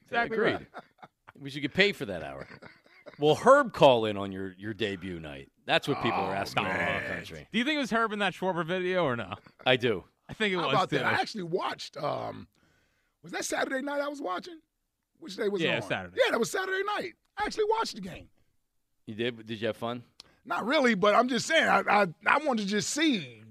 [0.05, 0.53] Exactly Agreed.
[0.53, 0.67] right.
[1.39, 2.47] We should get paid for that hour.
[3.19, 5.49] Will Herb call in on your, your debut night?
[5.65, 7.47] That's what people are asking in the country.
[7.51, 9.33] Do you think it was Herb in that Schwarber video or no?
[9.65, 10.03] I do.
[10.29, 10.97] I think it How was about too.
[10.97, 11.05] that?
[11.05, 11.97] I actually watched.
[11.97, 12.47] Um,
[13.23, 14.59] was that Saturday night I was watching?
[15.19, 15.79] Which day was it Yeah.
[15.79, 16.17] Saturday.
[16.23, 17.13] Yeah, that was Saturday night.
[17.37, 18.27] I actually watched the game.
[19.07, 19.45] You did?
[19.45, 20.03] Did you have fun?
[20.45, 21.67] Not really, but I'm just saying.
[21.67, 23.41] I I, I wanted to just see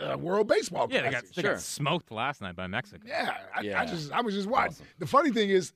[0.00, 1.52] uh, World Baseball yeah, they got, they Sure.
[1.52, 3.02] got smoked last night by Mexico.
[3.06, 3.80] Yeah, I, Yeah.
[3.80, 4.72] I just I was just watching.
[4.72, 4.86] Awesome.
[4.98, 5.72] The funny thing is,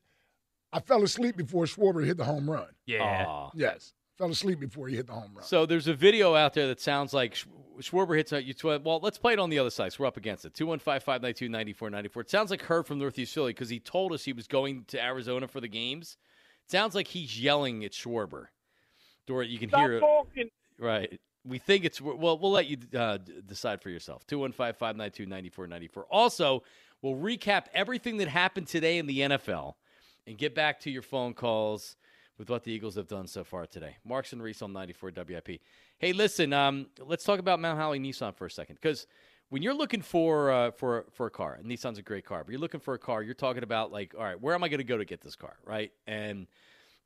[0.74, 2.66] I fell asleep before Schwarber hit the home run.
[2.84, 3.04] Yeah.
[3.04, 3.50] Aw.
[3.54, 5.44] Yes, fell asleep before he hit the home run.
[5.44, 7.46] So there's a video out there that sounds like Sch-
[7.80, 8.54] Schwarber hits out you.
[8.54, 9.92] Tw- well, let's play it on the other side.
[9.92, 10.52] So we're up against it.
[10.52, 12.22] Two one five five nine two ninety four ninety four.
[12.22, 15.00] It sounds like Herb from Northeast Philly because he told us he was going to
[15.02, 16.16] Arizona for the games.
[16.66, 18.46] It sounds like he's yelling at Schwarber.
[19.28, 20.00] Dora, you can hear it.
[20.76, 21.20] Right.
[21.44, 22.36] We think it's well.
[22.38, 24.26] We'll let you uh, decide for yourself.
[24.26, 26.04] Two one five five nine two ninety four ninety four.
[26.10, 26.64] Also,
[27.00, 29.74] we'll recap everything that happened today in the NFL
[30.26, 31.96] and get back to your phone calls
[32.38, 33.96] with what the Eagles have done so far today.
[34.04, 35.60] Marks and Reese on ninety four WIP.
[35.98, 36.52] Hey, listen.
[36.52, 39.06] Um, let's talk about Mount Holly Nissan for a second because
[39.50, 42.50] when you're looking for uh, for for a car, and Nissan's a great car, but
[42.50, 44.78] you're looking for a car, you're talking about like, all right, where am I going
[44.78, 45.92] to go to get this car, right?
[46.06, 46.46] And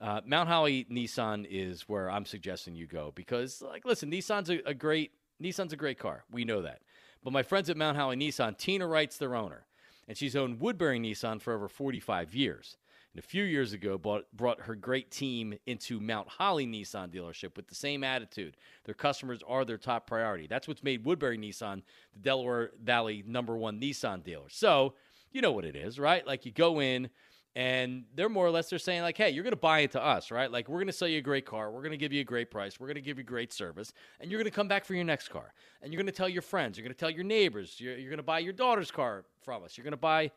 [0.00, 4.60] uh, Mount Holly Nissan is where I'm suggesting you go because, like, listen, Nissan's a,
[4.64, 6.24] a great Nissan's a great car.
[6.30, 6.80] We know that.
[7.22, 9.66] But my friends at Mount Holly Nissan, Tina Wright's their owner,
[10.06, 12.76] and she's owned Woodbury Nissan for over 45 years.
[13.18, 17.56] And a few years ago, bought, brought her great team into Mount Holly Nissan dealership
[17.56, 18.56] with the same attitude.
[18.84, 20.46] Their customers are their top priority.
[20.46, 24.48] That's what's made Woodbury Nissan the Delaware Valley number one Nissan dealer.
[24.50, 24.94] So
[25.32, 26.24] you know what it is, right?
[26.24, 27.10] Like you go in
[27.56, 30.30] and they're more or less they're saying like hey you're going to buy into us
[30.30, 32.20] right like we're going to sell you a great car we're going to give you
[32.20, 34.68] a great price we're going to give you great service and you're going to come
[34.68, 36.98] back for your next car and you're going to tell your friends you're going to
[36.98, 39.92] tell your neighbors you're, you're going to buy your daughter's car from us you're going
[39.92, 40.30] to buy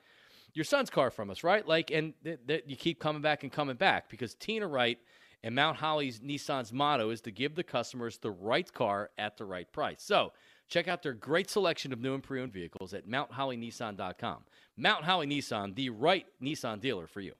[0.53, 3.51] your son's car from us right like and th- th- you keep coming back and
[3.51, 4.99] coming back because tina wright
[5.43, 9.45] and mount holly's nissan's motto is to give the customers the right car at the
[9.45, 10.31] right price so
[10.71, 14.45] Check out their great selection of new and pre-owned vehicles at MountHollyNissan.com.
[14.77, 17.33] Mount Holly Nissan, the right Nissan dealer for you.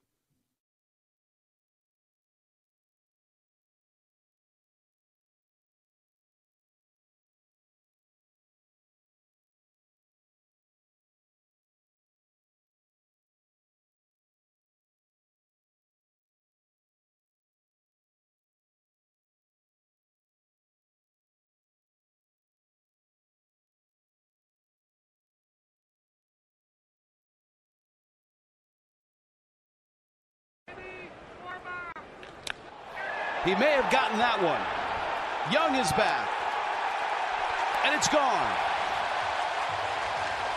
[33.51, 34.61] He may have gotten that one.
[35.51, 36.25] Young is back.
[37.83, 38.47] And it's gone.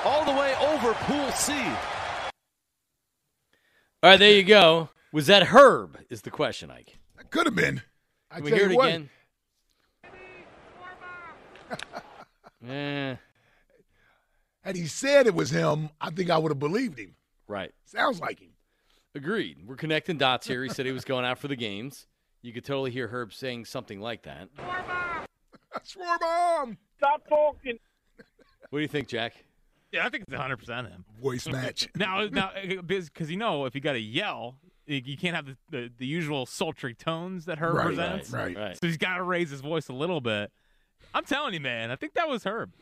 [0.05, 1.55] All the way over Pool C.
[4.01, 4.91] All right, there you go.
[5.13, 5.99] Was that Herb?
[6.09, 6.97] Is the question, Ike?
[7.17, 7.83] That could have been.
[8.31, 9.11] I Can we tell hear it what, again?
[12.69, 13.17] eh,
[14.61, 17.17] Had he said it was him, I think I would have believed him.
[17.49, 17.73] right.
[17.87, 18.51] Sounds like him.
[19.17, 19.59] Agreed.
[19.67, 20.63] We're connecting dots here.
[20.63, 22.07] He said he was going out for the games.
[22.45, 24.49] You could totally hear Herb saying something like that.
[25.87, 26.77] Schwarber!
[26.99, 27.79] Stop talking.
[28.69, 29.33] What do you think, Jack?
[29.93, 31.05] Yeah, I think it's 100 percent him.
[31.23, 31.89] Voice match.
[31.97, 32.51] Now, now,
[32.87, 36.07] because you know, if you got to yell, you you can't have the, the, the
[36.07, 38.31] usual sultry tones that Herb Right, presents.
[38.31, 38.55] right.
[38.55, 38.77] Right.
[38.79, 40.53] So he's got to raise his voice a little bit.
[41.15, 41.91] I'm telling you, man.
[41.91, 42.73] I think that was Herb.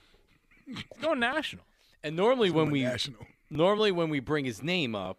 [0.66, 1.64] He's going national.
[2.02, 3.20] And normally when we National.
[3.48, 5.18] normally when we bring his name up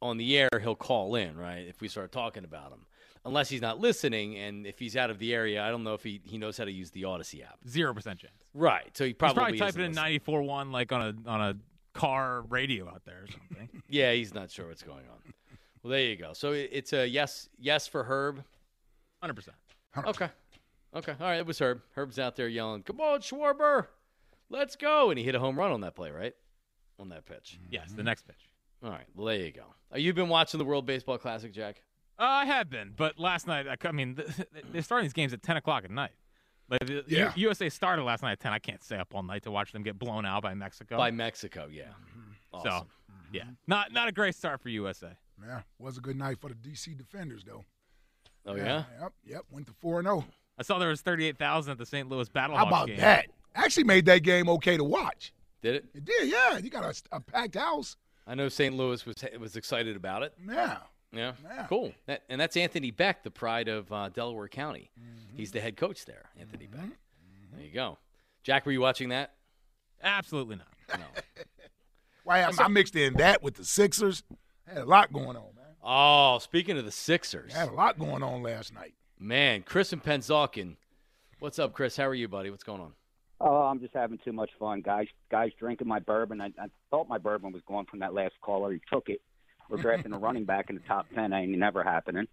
[0.00, 1.66] on the air, he'll call in, right?
[1.66, 2.86] If we start talking about him.
[3.26, 6.02] Unless he's not listening, and if he's out of the area, I don't know if
[6.02, 7.58] he, he knows how to use the Audacy app.
[7.66, 8.34] Zero percent chance.
[8.52, 8.94] Right.
[8.94, 11.54] So he He's probably, probably isn't typing in 94 one like on a on a
[11.98, 13.68] car radio out there or something.
[13.88, 15.32] Yeah, he's not sure what's going on.
[15.82, 16.32] Well, there you go.
[16.34, 18.36] So it- it's a yes, yes for Herb.
[19.20, 19.56] 100 percent.
[19.96, 20.28] Okay.
[20.94, 21.12] Okay.
[21.18, 21.38] All right.
[21.38, 21.80] It was Herb.
[21.94, 23.86] Herb's out there yelling, "Come on, Schwarber!
[24.50, 26.34] let's go, and he hit a home run on that play, right?
[26.98, 27.58] On that pitch.
[27.70, 28.48] Yes, the next pitch.
[28.84, 29.64] All right, well there you go.
[29.92, 31.80] Uh, you've been watching the World Baseball Classic, Jack?
[32.18, 34.16] Uh, I have been, but last night, I, I mean,
[34.72, 36.12] they're starting these games at 10 o'clock at night.
[36.68, 37.32] Like, Yeah.
[37.36, 38.52] U- USA started last night at 10.
[38.52, 40.96] I can't stay up all night to watch them get blown out by Mexico.
[40.96, 41.84] By Mexico, yeah.
[42.52, 42.70] Awesome.
[42.70, 42.86] So,
[43.32, 45.08] yeah, not not a great start for USA.
[45.44, 47.64] Yeah, was a good night for the DC Defenders, though.
[48.46, 48.84] oh yeah.
[49.00, 49.42] Yep, yep.
[49.50, 50.24] Went to four and zero.
[50.56, 52.08] I saw there was 38,000 at the St.
[52.08, 52.98] Louis Battlehawks How about game.
[52.98, 53.26] that?
[53.56, 55.32] Actually, made that game okay to watch.
[55.62, 55.84] Did it?
[55.94, 56.58] It did, yeah.
[56.58, 57.96] You got a, a packed house.
[58.24, 58.72] I know St.
[58.76, 60.32] Louis was was excited about it.
[60.48, 60.76] Yeah.
[61.14, 61.66] Yeah, Yeah.
[61.68, 61.92] cool.
[62.06, 64.90] That, and that's Anthony Becht, the pride of uh, Delaware County.
[64.98, 65.36] Mm-hmm.
[65.36, 66.76] He's the head coach there, Anthony mm-hmm.
[66.80, 66.84] Becht.
[66.92, 67.56] Mm-hmm.
[67.56, 67.98] There you go.
[68.42, 69.34] Jack, were you watching that?
[70.02, 70.98] Absolutely not.
[70.98, 71.04] No.
[72.24, 74.22] Why I, I mixed in that with the Sixers.
[74.68, 75.64] I Had a lot going on, man.
[75.82, 78.94] oh, speaking of the Sixers, I Had a lot going on last night.
[79.18, 80.76] man, Chris and Pennsauken.
[81.38, 81.96] What's up, Chris?
[81.96, 82.50] How are you, buddy?
[82.50, 82.92] What's going on?
[83.40, 85.06] Oh, I'm just having too much fun, guys.
[85.30, 86.40] Guys drinking my bourbon.
[86.40, 88.72] I, I thought my bourbon was gone from that last caller.
[88.72, 89.20] He took it.
[89.68, 91.32] We're drafting a running back in the top ten.
[91.32, 92.26] Ain't never happening.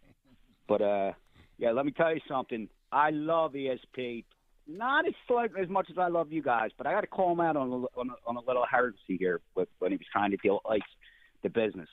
[0.67, 1.11] But uh,
[1.57, 2.67] yeah, let me tell you something.
[2.91, 4.25] I love ESP.
[4.67, 7.31] Not as slight, as much as I love you guys, but I got to call
[7.31, 10.05] him out on a, on a, on a little heresy here with, when he was
[10.11, 10.85] trying to deal Ike's
[11.41, 11.89] the business.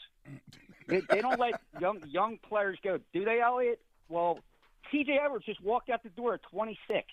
[0.86, 3.80] They, they don't let young young players go, do they, Elliot?
[4.08, 4.38] Well,
[4.90, 5.18] T.J.
[5.22, 7.06] Edwards just walked out the door at 26.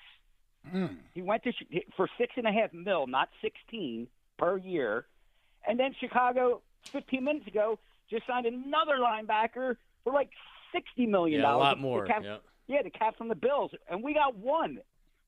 [1.14, 1.54] He went to
[1.96, 4.08] for six and a half mil, not 16
[4.38, 5.06] per year,
[5.68, 6.62] and then Chicago
[6.92, 7.80] 15 minutes ago
[8.10, 10.30] just signed another linebacker for like
[10.72, 11.64] 60 million Yeah, a dollars.
[11.64, 12.06] lot The more.
[12.06, 12.38] cap- Yeah.
[12.68, 14.80] yeah, the cap from the Bills, and we got one.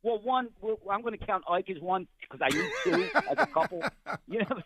[0.04, 0.50] Well, one.
[0.62, 3.82] well, I'm going to count Ike as one because I need two as a couple.
[4.30, 4.62] You know,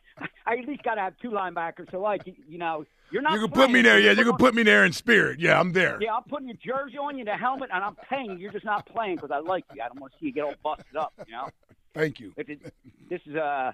[0.45, 1.89] I at least got to have two linebackers.
[1.91, 3.33] So, like, you, you know, you're not.
[3.33, 3.97] You can put me there.
[3.99, 5.39] Yeah, you We're can gonna- put me there in spirit.
[5.39, 5.97] Yeah, I'm there.
[6.01, 8.37] Yeah, I'm putting your jersey on you, the helmet, and I'm paying you.
[8.37, 9.81] You're just not playing because I like you.
[9.81, 11.13] I don't want to see you get all busted up.
[11.27, 11.49] You know.
[11.93, 12.33] Thank you.
[12.37, 12.73] It, it,
[13.09, 13.71] this is uh,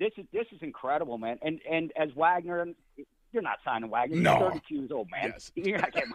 [0.00, 1.38] this is this is incredible, man.
[1.42, 2.66] And and as Wagner,
[3.32, 4.16] you're not signing Wagner.
[4.16, 4.38] He's No.
[4.50, 5.32] 32 years old, man.
[5.34, 5.52] Yes.
[5.54, 6.12] You're not getting,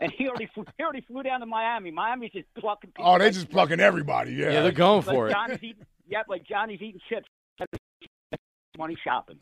[0.00, 1.90] and he already flew, he already flew down to Miami.
[1.90, 2.90] Miami's just plucking.
[2.90, 4.32] People Oh, they like- just plucking everybody.
[4.32, 4.50] Yeah.
[4.52, 5.32] Yeah, they're going like for it.
[5.32, 7.28] Johnny's eating, yep, like Johnny's eating chips.
[8.78, 9.38] Money shopping.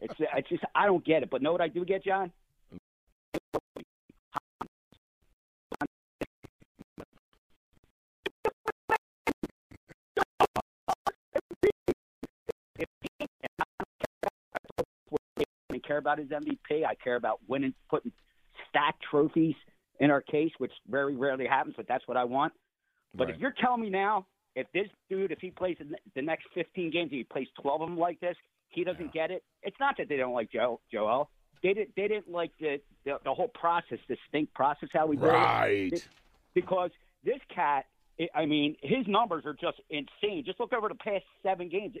[0.00, 1.28] It's it's just I don't get it.
[1.30, 2.32] But know what I do get, John?
[15.80, 16.84] Care about his MVP.
[16.84, 18.12] I care about winning, putting
[18.68, 19.54] stacked trophies
[19.98, 22.52] in our case, which very rarely happens, but that's what I want.
[23.14, 23.34] But Right.
[23.34, 26.90] if you're telling me now, if this dude, if he plays the the next 15
[26.90, 28.36] games, he plays 12 of them like this,
[28.68, 29.42] he doesn't get it.
[29.62, 31.30] It's not that they don't like Joe, Joel.
[31.62, 31.94] They didn't.
[31.96, 35.28] They didn't like the, the the whole process, the stink process, how we did it
[35.28, 36.08] Right.
[36.54, 36.90] because
[37.22, 37.86] this cat,
[38.18, 40.44] I- I mean, his numbers are just insane.
[40.44, 41.96] Just look over the past seven games.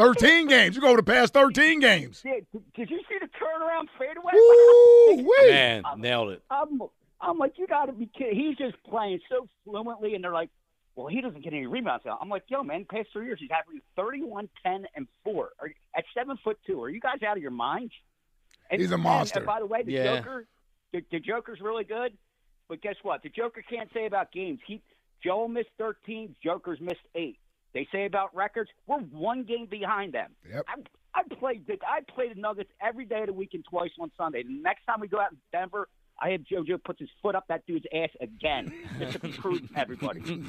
[0.00, 0.74] 13 games.
[0.76, 2.22] You go over the past 13 games.
[2.22, 4.32] Did, did you see the turnaround fadeaway?
[4.32, 5.26] Woo wee.
[5.50, 6.42] Man, nailed it.
[6.50, 6.80] I'm,
[7.20, 8.38] I'm like, you got to be kidding.
[8.38, 10.48] He's just playing so fluently, and they're like,
[10.96, 12.04] well, he doesn't get any rebounds.
[12.04, 12.18] now.
[12.20, 15.48] I'm like, yo, man, past three years, he's averaging 31, 10, and 4.
[15.60, 17.92] Are, at seven foot two, are you guys out of your minds?
[18.70, 19.38] And, He's a and- monster.
[19.40, 20.16] And, by the way, the Yeah.
[20.16, 20.46] Joker,
[20.92, 22.12] the, the Joker's really good,
[22.68, 23.22] but guess what?
[23.22, 24.60] The Joker can't say about games.
[24.66, 24.80] He
[25.22, 27.36] Joel missed 13, Joker's missed eight.
[27.74, 30.30] They say about records, we're one game behind them.
[30.50, 30.64] Yep.
[30.68, 33.90] I, I played the I play the Nuggets every day of the week and twice
[34.00, 34.42] on Sunday.
[34.42, 35.88] The next time we go out in Denver,
[36.20, 39.72] I have JoJo puts his foot up that dude's ass again just to be prudent
[39.72, 40.44] to everybody.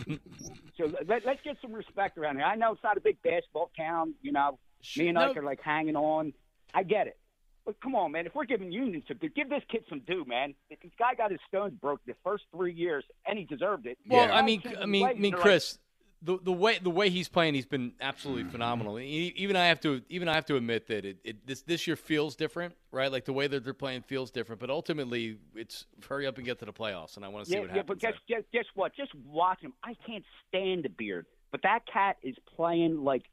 [0.77, 2.45] So let, let's get some respect around here.
[2.45, 4.13] I know it's not a big basketball town.
[4.21, 4.59] You know,
[4.97, 5.29] me and No.
[5.31, 6.33] Ike are like hanging on.
[6.73, 7.17] I get it.
[7.65, 8.25] But come on, man.
[8.25, 10.55] If we're giving unions to give this kid some due, man.
[10.69, 13.99] This guy got his stones broke the first three years, and he deserved it.
[14.09, 14.35] Well, Yeah.
[14.35, 15.77] I mean, I mean, I mean, they're like, Chris,
[16.23, 18.51] the the way the way he's playing, he's been absolutely mm-hmm.
[18.51, 18.99] phenomenal.
[18.99, 21.87] E- Even I have to even I have to admit that it, it this this
[21.87, 23.11] year feels different, right?
[23.11, 24.59] Like the way that they're playing feels different.
[24.59, 27.55] But ultimately, it's hurry up and get to the playoffs, and I want to see
[27.55, 27.87] yeah, what yeah, happens.
[27.87, 28.95] but guess, guess guess what?
[28.95, 29.73] Just watch him.
[29.83, 33.23] I can't stand the beard, but that cat is playing like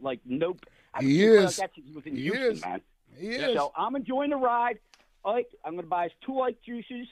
[0.00, 0.64] like nope.
[0.94, 1.58] I He is.
[1.58, 2.62] Like he was in He Houston, is.
[2.62, 2.80] man.
[3.18, 3.56] He is.
[3.56, 4.78] So I'm enjoying the ride.
[5.24, 7.08] Ike, I'm going to buy us two Ike juices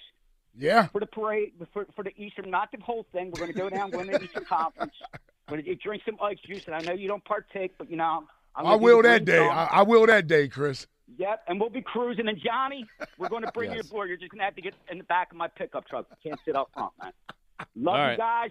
[0.58, 0.86] Yeah.
[0.88, 3.26] for the parade for, for the Eastern, not the whole thing.
[3.30, 4.92] We're going to go down, win the Eastern Conference.
[5.48, 7.96] We're going to drink some Ike juice, and I know you don't partake, but you
[7.96, 8.24] know.
[8.54, 9.38] I'm I will that day.
[9.46, 10.86] I, I will that day, Chris.
[11.18, 12.26] Yep, and we'll be cruising.
[12.26, 12.86] And Johnny,
[13.18, 13.86] we're going to bring you Yes.
[13.88, 14.08] aboard.
[14.08, 16.06] You're just going to have to get in the back of my pickup truck.
[16.10, 17.12] You can't sit up front, man.
[17.76, 18.18] Love All you right.
[18.18, 18.50] guys.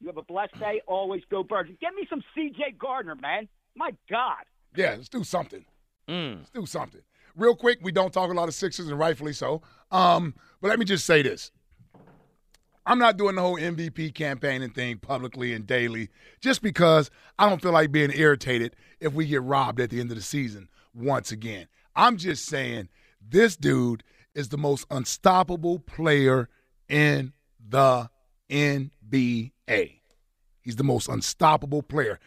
[0.00, 0.82] You have a blessed day.
[0.86, 1.70] Always go birds.
[1.80, 2.74] Get me some C.J.
[2.78, 3.48] Gardner, man.
[3.74, 4.44] My God.
[4.76, 5.64] Yeah, let's do something.
[6.08, 6.38] Mm.
[6.38, 7.00] Let's do something.
[7.36, 9.62] Real quick, we don't talk a lot of Sixers, and rightfully so.
[9.90, 11.50] Um, but let me just say this.
[12.84, 16.08] I'm not doing the whole MVP campaigning thing publicly and daily
[16.40, 20.10] just because I don't feel like being irritated if we get robbed at the end
[20.10, 21.68] of the season once again.
[21.94, 22.88] I'm just saying
[23.26, 24.02] this dude
[24.34, 26.48] is the most unstoppable player
[26.88, 27.32] in
[27.68, 28.10] the
[28.50, 30.00] NBA.
[30.60, 32.18] He's the most unstoppable player.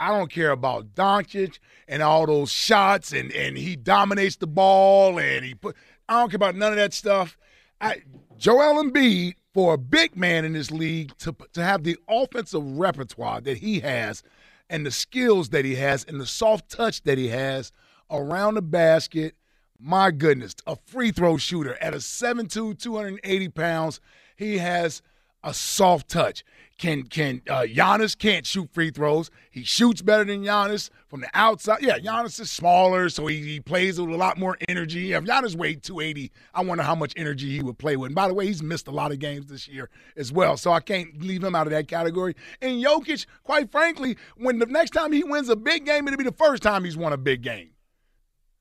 [0.00, 5.20] I don't care about Doncic and all those shots and, and he dominates the ball
[5.20, 5.76] and he put
[6.08, 7.36] I don't care about none of that stuff.
[7.80, 8.02] I,
[8.36, 13.42] Joel Embiid, for a big man in this league, to to have the offensive repertoire
[13.42, 14.22] that he has
[14.70, 17.70] and the skills that he has and the soft touch that he has
[18.10, 19.34] around the basket,
[19.78, 24.00] my goodness, a free throw shooter at a 7'2", 280 pounds,
[24.36, 25.02] he has
[25.42, 26.44] a soft touch.
[26.78, 29.30] Can can uh, Giannis can't shoot free throws?
[29.50, 31.82] He shoots better than Giannis from the outside.
[31.82, 35.12] Yeah, Giannis is smaller, so he, he plays with a lot more energy.
[35.12, 38.08] If Giannis weighed 280, I wonder how much energy he would play with.
[38.08, 40.72] And by the way, he's missed a lot of games this year as well, so
[40.72, 42.34] I can't leave him out of that category.
[42.62, 46.24] And Jokic, quite frankly, when the next time he wins a big game, it'll be
[46.24, 47.72] the first time he's won a big game.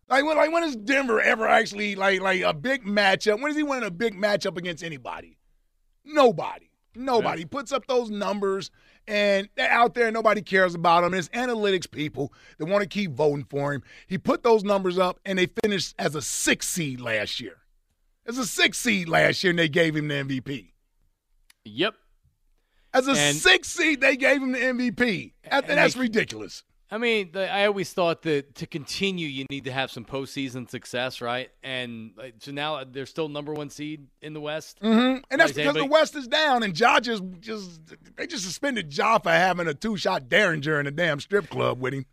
[0.10, 3.42] Like when, like when has Denver ever actually like like a big matchup?
[3.42, 5.38] When is he winning a big matchup against anybody?
[6.04, 6.69] Nobody.
[6.96, 8.72] Nobody puts up those numbers
[9.08, 11.14] and they're out there nobody cares about them.
[11.14, 13.84] And it's analytics people that want to keep voting for him.
[14.08, 17.58] He put those numbers up and they finished as a six seed last year.
[18.26, 20.74] As a six seed last year and they gave him the MVP.
[21.66, 21.96] Yep.
[22.94, 25.34] As a And- six seed, they gave him the MVP.
[25.50, 26.64] That's they- ridiculous.
[26.92, 31.22] I mean, I always thought that to continue, you need to have some postseason success,
[31.22, 31.52] right?
[31.64, 34.80] And so now they're still number one seed in the West.
[34.82, 35.22] Mm-hmm.
[35.30, 37.82] And that's because the West is down, and Ja just just
[38.16, 41.80] they just suspended Ja for having a two shot Derringer in a damn strip club
[41.80, 42.06] with him.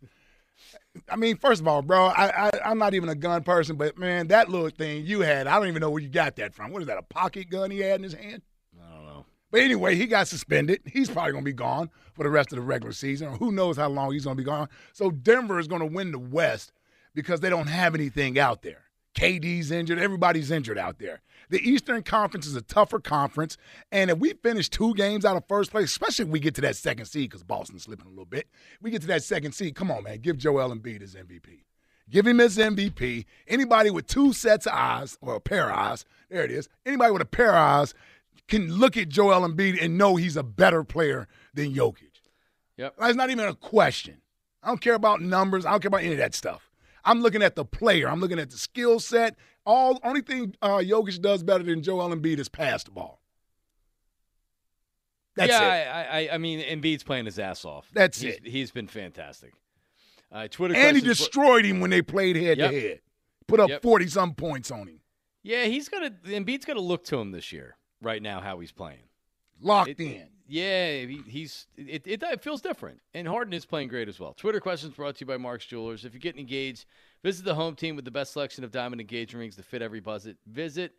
[1.09, 3.97] I mean, first of all, bro, I, I I'm not even a gun person, but
[3.97, 6.71] man, that little thing you had, I don't even know where you got that from.
[6.71, 6.97] What is that?
[6.97, 8.43] A pocket gun he had in his hand?
[9.51, 10.81] But anyway, he got suspended.
[10.85, 13.77] He's probably going to be gone for the rest of the regular season, who knows
[13.77, 14.67] how long he's going to be gone.
[14.93, 16.73] So Denver is going to win the West
[17.13, 18.83] because they don't have anything out there.
[19.15, 19.97] KD's injured.
[19.97, 21.21] Everybody's injured out there.
[21.49, 23.57] The Eastern Conference is a tougher conference,
[23.91, 26.61] and if we finish two games out of first place, especially if we get to
[26.61, 28.47] that second seed, because Boston's slipping a little bit,
[28.81, 29.73] we get to that second seed.
[29.73, 31.63] Come on, man, give Joel Embiid his MVP.
[32.09, 33.25] Give him his MVP.
[33.47, 36.69] Anybody with two sets of eyes or a pair of eyes, there it is.
[36.85, 37.93] Anybody with a pair of eyes
[38.47, 42.03] can look at Joel Embiid and know he's a better player than Jokic.
[42.77, 42.95] Yep.
[42.99, 44.21] That's not even a question.
[44.63, 45.65] I don't care about numbers.
[45.65, 46.69] I don't care about any of that stuff.
[47.03, 48.09] I'm looking at the player.
[48.09, 49.35] I'm looking at the skill set.
[49.65, 53.21] All only thing uh, Jokic does better than Joel Embiid is pass the ball.
[55.35, 55.87] That's yeah, it.
[55.87, 57.89] I, I, I mean, Embiid's playing his ass off.
[57.93, 58.47] That's He's- it.
[58.47, 59.53] He's been fantastic.
[60.31, 62.71] Uh, Twitter and he destroyed him when they played head Yep.
[62.71, 62.99] to head.
[63.47, 63.81] Put up Yep.
[63.81, 64.99] forty some points on him.
[65.41, 66.09] Yeah, he's gonna.
[66.25, 67.77] Embiid's gonna look to him this year.
[68.01, 68.99] Right now, how he's playing.
[69.61, 70.27] Locked It- in.
[70.49, 72.23] Yeah, he, he's it, it.
[72.23, 74.33] It feels different, and Harden is playing great as well.
[74.33, 76.05] Twitter questions brought to you by Mark's Jewelers.
[76.05, 76.85] If you're getting engaged,
[77.21, 79.99] visit the home team with the best selection of diamond engagement rings to fit every
[79.99, 80.37] budget.
[80.47, 80.93] Visit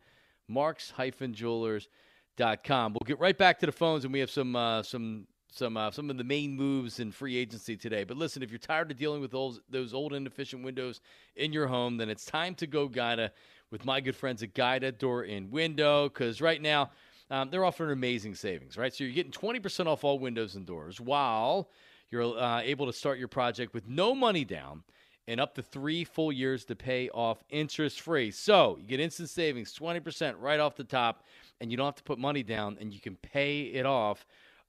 [0.49, 2.93] marks-jewelers.com.
[2.93, 5.91] We'll get right back to the phones, and we have some uh, some some uh,
[5.91, 8.05] some of the main moves in free agency today.
[8.05, 11.01] But listen, if you're tired of dealing with those those old inefficient windows
[11.37, 13.33] in your home, then it's time to go Guida
[13.71, 16.09] with my good friends at Guida Door and Window.
[16.09, 16.91] Because right now
[17.31, 18.95] um, they're offering amazing savings, right?
[18.95, 21.69] So you're getting 20% off all windows and doors while
[22.11, 24.83] you're uh, able to start your project with no money down
[25.27, 28.31] and up to three full years to pay off interest free.
[28.31, 31.25] So you get instant savings, 20% right off the top,
[31.61, 34.25] and you don't have to put money down, and you can pay it off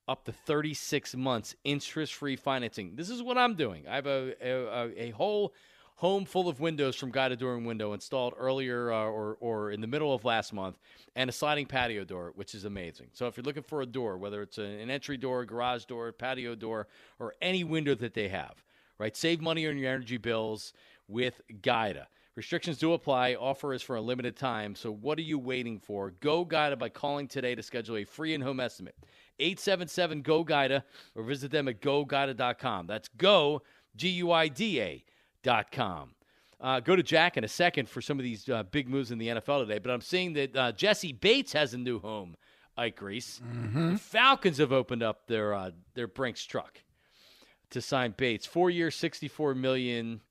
[0.09, 2.95] up to 36 months interest free financing.
[2.95, 3.88] This is what I'm doing.
[3.88, 5.53] I have a, a, a whole
[5.99, 9.81] home full of windows from Guida Door and Window installed earlier uh, or, or in
[9.81, 10.79] the middle of last month,
[11.17, 13.07] and a sliding patio door, which is amazing.
[13.12, 16.55] So if you're looking for a door, whether it's an entry door, garage door, patio
[16.55, 16.88] door,
[17.19, 18.63] or any window that they have,
[18.97, 19.15] right?
[19.15, 20.71] Save money on your energy bills
[21.09, 22.07] with Guida.
[22.33, 23.35] Restrictions do apply.
[23.35, 24.75] Offer is for a limited time.
[24.75, 26.12] So what are you waiting for?
[26.21, 28.95] Go Guida by calling today to schedule a free in-home estimate.
[29.39, 32.88] 877 go Guida or visit them at goguida.com.
[32.88, 33.63] That's go
[33.97, 35.03] G U I D A
[35.71, 36.12] com.
[36.62, 39.17] Uh, go to Jack in a second for some of these uh, big moves in
[39.17, 42.36] the NFL today, but I'm seeing that uh, Jessie Bates has a new home.
[42.78, 43.41] Ike Reese.
[43.74, 46.80] The Falcons have opened up their uh, their Brinks truck
[47.72, 48.45] to sign Bates.
[48.45, 50.22] Four years, 64 million,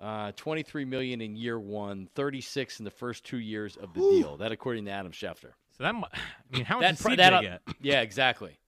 [0.00, 4.38] uh, 23 million in year one, 36 in the first two years of the deal.
[4.38, 5.52] That according to Adam Schefter.
[5.76, 6.02] So that, I
[6.50, 7.60] mean, how much pri- that get?
[7.82, 8.58] yeah, exactly.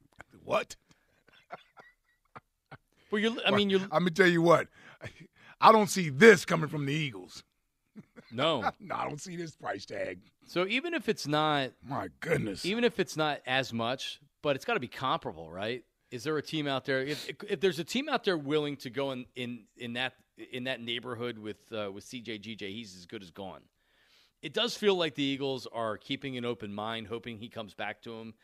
[0.44, 0.76] What?
[3.10, 4.68] Well, you're, I mean, you're I'm gonna tell you what.
[5.64, 7.42] I don't see this coming from the Eagles.
[8.32, 8.70] no.
[8.80, 10.20] No, I don't see this price tag.
[10.46, 12.66] So even if it's not, My goodness.
[12.66, 15.82] even if it's not as much, but it's got to be comparable, right?
[16.10, 17.00] Is there a team out there?
[17.02, 20.12] If, if there's a team out there willing to go in in, in that
[20.52, 23.62] in that neighborhood with uh, with CJ GJ, he's as good as gone.
[24.42, 28.02] It does feel like the Eagles are keeping an open mind, hoping he comes back
[28.02, 28.34] to him,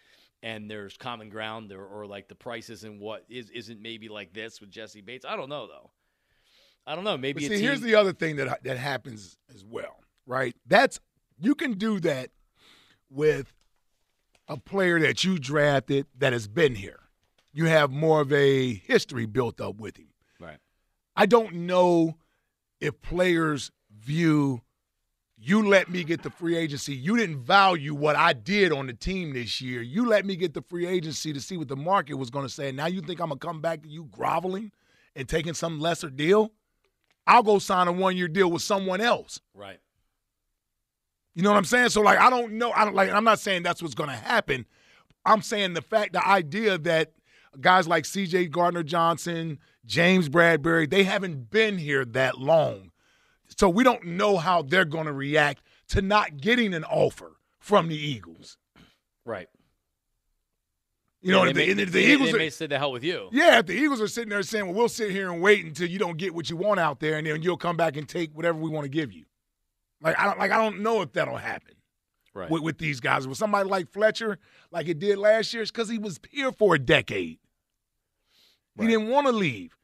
[0.43, 4.33] and there's common ground, or, or like the price isn't what is isn't maybe like
[4.33, 5.27] this with Jessie Bates.
[5.29, 5.91] I don't know though.
[6.91, 7.16] I don't know.
[7.16, 10.57] Maybe a see, team, here's the other thing that that happens as well, right?
[10.66, 10.99] That's
[11.38, 12.30] you can do that
[13.09, 13.53] with
[14.49, 16.99] a player that you drafted that has been here.
[17.53, 20.09] You have more of a history built up with him.
[20.41, 20.59] right.
[21.14, 22.16] I don't know
[22.80, 24.62] if players view
[25.43, 26.95] you let me get the free agency.
[26.95, 29.80] You didn't value what I did on the team this year.
[29.80, 32.53] You let me get the free agency to see what the market was going to
[32.53, 32.72] say.
[32.72, 34.72] Now you think I'm going to come back to you groveling
[35.16, 36.53] and taking some lesser deal?
[37.31, 39.41] I'll go sign a one year deal with someone else.
[39.55, 39.78] Right.
[41.37, 41.91] You know what I'm saying?
[41.91, 42.72] So like I don't know.
[42.72, 43.11] I don't like.
[43.11, 44.66] I'm not saying that's what's going to happen.
[45.24, 47.12] I'm saying the fact, the idea that
[47.61, 48.49] guys like C.J.
[48.49, 52.91] Gardner Johnson, James Bradberry, they haven't been here that long,
[53.57, 57.87] so we don't know how they're going to react to not getting an offer from
[57.87, 58.57] the Eagles.
[59.24, 59.49] Right.
[61.23, 62.79] You know, Yeah, if they the, if the they- Eagles they are, may say the
[62.79, 63.29] hell with you.
[63.33, 65.87] yeah, if the Eagles are sitting there saying, "Well, we'll sit here and wait until
[65.89, 68.35] you don't get what you want out there, and then you'll come back and take
[68.35, 69.25] whatever we want to give you,"
[70.01, 71.75] like I don't like I don't know if that'll happen.
[72.33, 72.49] Right.
[72.49, 73.27] with, with these guys.
[73.27, 74.39] With somebody like Fletcher,
[74.71, 77.39] like it did last year, it's because he was here for a decade.
[78.79, 79.77] He didn't want to leave.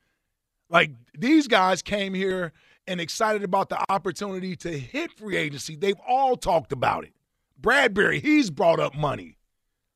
[0.71, 2.53] Like these guys came here
[2.87, 5.75] and excited about the opportunity to hit free agency.
[5.77, 7.13] They've all talked about it.
[7.61, 9.37] Bradberry, he's brought up money.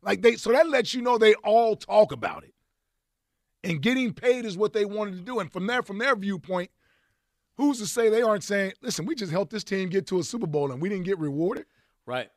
[0.03, 2.55] Like they so that lets you know they all talk about it.
[3.63, 5.39] And getting paid is what they wanted to do.
[5.39, 6.71] And from there, from their viewpoint,
[7.57, 10.23] who's to say they aren't saying, listen, we just helped this team get to a
[10.23, 11.67] Super Bowl and we didn't get rewarded?
[12.07, 12.31] Right.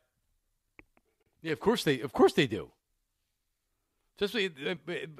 [1.40, 2.70] Yeah, of course they of course they do.
[4.20, 4.74] Especially, uh,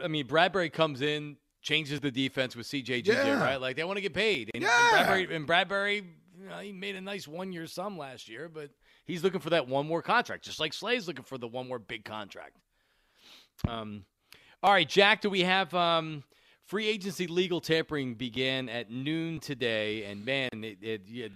[0.05, 3.43] I mean, Bradberry comes in, changes the defense with CJ Yeah.
[3.43, 3.61] right?
[3.61, 4.51] Like they want to get paid.
[4.55, 4.99] And, Yeah.
[4.99, 6.05] and Bradberry, and Bradberry
[6.41, 8.71] you know, he made a nice one year sum last year, but
[9.05, 11.79] he's looking for that one more contract, just like Slay's looking for the one more
[11.79, 12.57] big contract.
[13.69, 14.05] Um,
[14.63, 16.25] all right, Jack, do we have um,
[16.67, 21.29] free agency legal tampering began at noon today, and man, it, it, yeah,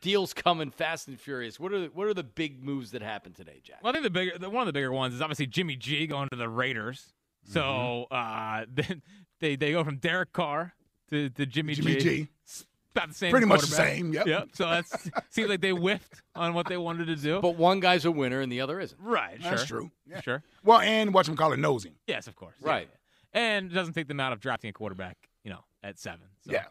[0.00, 1.58] deals coming fast and furious.
[1.58, 3.82] What are what are the big moves that happened today, Jack?
[3.82, 6.06] Well, I think the bigger, the, one of the bigger ones is obviously Jimmy G
[6.06, 7.12] going to the Raiders.
[7.48, 9.02] So uh, then
[9.40, 10.74] they they go from Derek Carr
[11.10, 12.28] to, to Jimmy, Jimmy G.
[12.44, 12.66] It's
[12.96, 13.30] About the same.
[13.30, 14.26] Pretty much the same, yep.
[14.26, 14.48] Yep.
[14.54, 17.40] So that's seems like they whiffed on what they wanted to do.
[17.40, 18.98] But one guy's a winner and the other isn't.
[19.00, 19.38] right.
[19.42, 19.80] That's sure.
[19.80, 19.90] true.
[20.08, 20.20] Yeah.
[20.22, 20.42] Sure.
[20.64, 21.94] Well, and watch him call it nosing.
[22.06, 22.54] Yes, of course.
[22.60, 22.88] Right.
[23.34, 23.40] Yeah.
[23.40, 26.26] And it doesn't take them out of drafting a quarterback, you know, at seven.
[26.40, 26.52] So.
[26.52, 26.64] Yeah.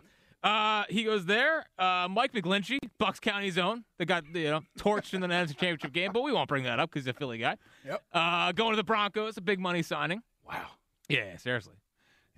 [0.44, 1.66] Uh, he goes there.
[1.78, 5.92] Uh, Mike McGlinchey, Bucks County's own, They got you know torched in the NFC Championship
[5.94, 7.58] game, but we won't bring that up because he's a Philly guy.
[7.86, 8.04] Yep.
[8.14, 10.22] Uh, going to the Broncos, a big money signing.
[10.48, 10.68] Wow.
[11.10, 11.74] Yeah, seriously.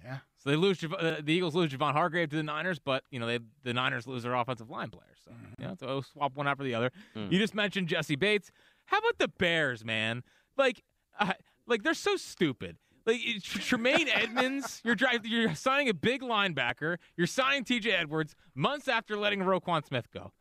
[0.03, 0.19] Yeah.
[0.37, 3.25] So they lose uh, the Eagles lose Javon Hargrave to the Niners, but you know
[3.25, 5.17] they the Niners lose their offensive line players.
[5.25, 5.61] So Mm-hmm.
[5.61, 6.91] yeah, so swap one out for the other.
[7.13, 7.27] Hmm.
[7.31, 8.49] You just mentioned Jessie Bates.
[8.85, 10.23] How about the Bears, man?
[10.57, 10.83] Like,
[11.19, 11.33] uh,
[11.67, 12.77] like they're so stupid.
[13.05, 16.97] Like Tremaine Edmunds, you're you're signing a big linebacker.
[17.17, 17.91] You're signing T.J.
[17.91, 20.31] Edwards months after letting Roquan Smith go.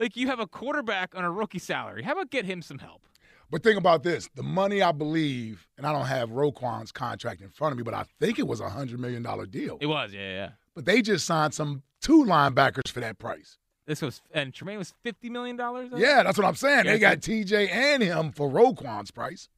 [0.00, 2.02] Like you have a quarterback on a rookie salary.
[2.02, 3.06] How about get him some help?
[3.52, 7.50] But think about this: the money I believe, and I don't have Roquan's contract in
[7.50, 9.76] front of me, but I think it was a hundred million dollar deal.
[9.80, 10.34] It was, yeah, yeah.
[10.34, 10.48] yeah.
[10.74, 13.58] But they just signed some two linebackers for that price.
[13.86, 15.90] This was and Tremaine was fifty million dollars.
[15.94, 16.86] Yeah, that's what I'm saying.
[16.86, 19.50] Yeah, they got TJ and him for Roquan's price.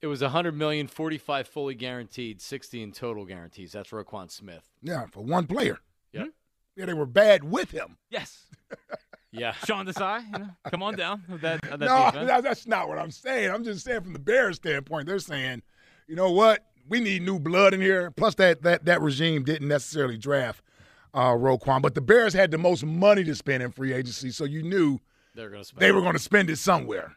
[0.00, 3.72] It was 100 million, 45 fully guaranteed, 60 in total guarantees.
[3.72, 4.70] That's Roquan Smith.
[4.80, 5.78] Yeah, for one player.
[6.14, 6.22] Yep.
[6.22, 6.28] Hmm?
[6.74, 7.98] Yeah, they were bad with him.
[8.08, 8.46] Yes.
[9.32, 9.52] Yeah.
[9.64, 12.28] Sean Desai, you know, come on down that, that no, defense.
[12.28, 13.50] that- that's not what I'm saying.
[13.50, 15.62] I'm just saying from the Bears standpoint, they're saying,
[16.06, 16.66] you know what?
[16.88, 18.10] We need new blood in here.
[18.10, 20.64] Plus, that that that regime didn't necessarily draft
[21.14, 24.44] uh, Roquan, but the Bears had the most money to spend in free agency, so
[24.44, 24.98] you knew
[25.36, 25.82] They're going to spend.
[25.82, 27.16] they were going to spend it somewhere.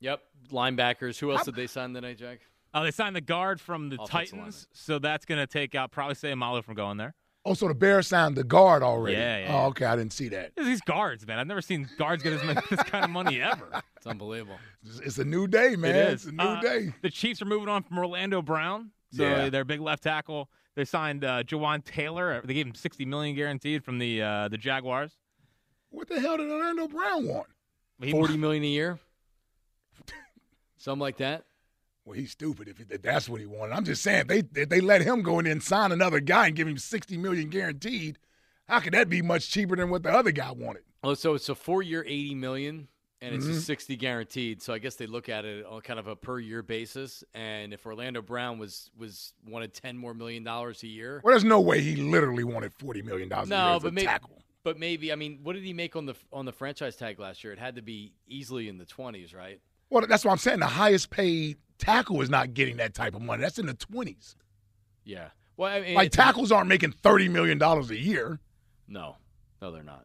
[0.00, 0.20] Yep.
[0.52, 1.18] Linebackers.
[1.18, 2.40] Who else did they sign today, Jack?
[2.74, 5.90] Oh, they signed the guard from the Offensive Titans, so that's going to take out
[5.90, 7.14] probably say Malo from going there.
[7.48, 9.16] Oh, so the Bears signed the guard already.
[9.16, 9.84] Yeah, yeah, Oh, okay.
[9.84, 10.50] I didn't see that.
[10.56, 11.38] These guards, man.
[11.38, 13.68] I've never seen guards get as much this kind of money ever.
[13.96, 14.58] It's unbelievable.
[14.84, 15.94] It's, it's a new day, man.
[15.94, 16.12] it is.
[16.14, 16.92] It's a new Uh, day.
[17.02, 19.48] The Chiefs are moving on from Orlando Brown, so Yeah.
[19.48, 20.50] their big left tackle.
[20.74, 22.42] They signed uh, Jawaan Taylor.
[22.44, 25.12] They gave him sixty million guaranteed from the uh, the Jaguars.
[25.90, 27.46] What the hell did Orlando Brown want?
[28.10, 28.98] 40 million a year?
[30.76, 31.44] Something like that?
[32.06, 33.72] Well, he's stupid if, if that's what he wanted.
[33.74, 36.54] I'm just saying, they if they let him go in and sign another guy and
[36.56, 38.18] give him 60 million guaranteed.
[38.68, 40.82] How could that be much cheaper than what the other guy wanted?
[41.02, 42.88] Oh, so it's a four year, 80 million,
[43.20, 43.50] and it's Mhm.
[43.56, 44.62] a 60 guaranteed.
[44.62, 47.24] So I guess they look at it on kind of a per year basis.
[47.34, 51.42] And if Orlando Brown was was wanted 10 more million dollars a year, Well, there's
[51.44, 54.06] no way he literally wanted forty million dollars a No, year as but a maybe-
[54.06, 54.42] tackle.
[54.62, 57.42] but maybe I mean, what did he make on the on the franchise tag last
[57.42, 57.52] year?
[57.52, 59.60] It had to be easily in the 20s, right?
[59.90, 60.60] Well, that's what I'm saying.
[60.60, 63.40] The highest paid tackle is not getting that type of money.
[63.42, 64.36] That's in the twenties.
[65.04, 65.28] Yeah.
[65.56, 68.38] Well, I mean, Like tackles aren't making thirty million dollars a year.
[68.88, 69.16] No,
[69.62, 70.04] no, they're not.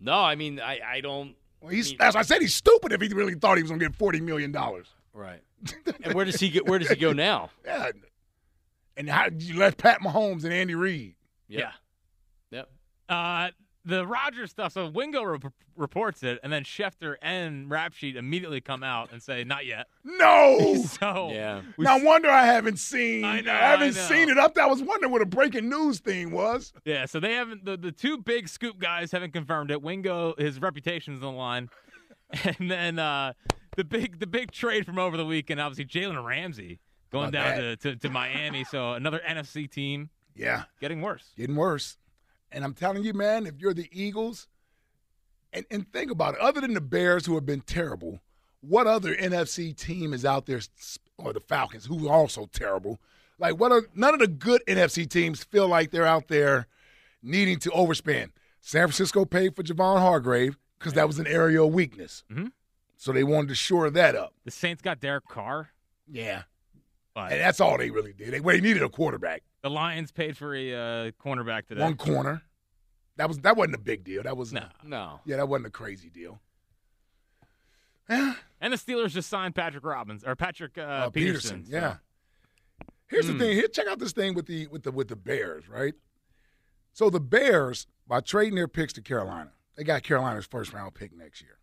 [0.00, 1.34] No, I mean, I I don't.
[1.60, 3.70] Well, he's I mean- as I said, he's stupid if he really thought he was
[3.70, 4.86] going to get forty million dollars.
[5.12, 5.40] Right.
[6.02, 6.66] and where does he get?
[6.66, 7.50] Where does he go now?
[7.64, 7.90] Yeah.
[8.96, 11.14] And how you let Pat Mahomes and Andy Reid?
[11.48, 11.72] Yeah.
[12.50, 12.70] Yep.
[13.08, 13.50] Uh,
[13.86, 14.72] the Rodgers stuff.
[14.72, 15.38] So Wingo re-
[15.76, 19.86] reports it, and then Schefter and Rap Sheet immediately come out and say, "Not yet."
[20.04, 20.82] No.
[21.00, 21.62] so Yeah.
[21.78, 23.24] no wonder I haven't seen.
[23.24, 24.08] I know, haven't I know.
[24.08, 24.54] seen it up.
[24.54, 24.64] there.
[24.64, 26.72] I was wondering what a breaking news thing was.
[26.84, 27.64] yeah, so they haven't.
[27.64, 29.80] The, the two big scoop guys haven't confirmed it.
[29.80, 31.68] Wingo, his reputation's on the line,
[32.58, 33.32] and then uh,
[33.76, 35.60] the big the big trade from over the weekend.
[35.60, 36.80] Obviously, Jalen Ramsey
[37.12, 38.64] going About down to, to to Miami.
[38.64, 41.32] So another NFC team Yeah, getting worse.
[41.36, 41.98] getting worse.
[42.56, 44.48] And I'm telling you, man, if you're the Eagles,
[45.52, 48.20] and, and think about it, other than the Bears who have been terrible,
[48.62, 50.60] what other NFC team is out there,
[51.18, 52.98] or the Falcons who are also terrible?
[53.38, 56.66] Like, what are none of the good NFC teams feel like they're out there
[57.22, 58.30] needing to overspend?
[58.62, 62.24] San Francisco paid for Javon Hargrave because that was an area of weakness.
[62.32, 62.52] Mhm.
[62.96, 64.32] So they wanted to shore that up.
[64.46, 65.72] The Saints got Derek Carr,
[66.10, 66.44] Yeah.
[67.14, 68.32] but And that's all they really did.
[68.32, 69.42] They, well, they needed a quarterback.
[69.62, 71.82] the Lions paid for a uh, cornerback today.
[71.82, 72.42] One corner.
[73.16, 74.22] That was that wasn't a big deal.
[74.22, 74.66] That was No.
[74.84, 75.20] No.
[75.24, 76.40] Yeah, that wasn't a crazy deal.
[78.08, 81.62] Yeah, And the Steelers just signed Patrick Robbins or Patrick uh, uh, Peterson.
[81.64, 81.64] Peterson.
[81.72, 81.96] so- Yeah.
[83.08, 83.38] Here's Hmm.
[83.38, 83.52] the thing.
[83.56, 85.94] Here, check out this thing with the with the with the Bears, right?
[86.92, 91.12] So the Bears, by trading their picks to Carolina, they got Carolina's first round pick
[91.16, 91.58] next year.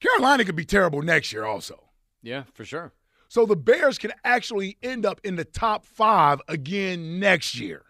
[0.00, 1.84] Carolina could be terrible next year, also.
[2.22, 2.92] Yeah, for sure.
[3.28, 7.82] So the Bears can actually end up in the top five again next year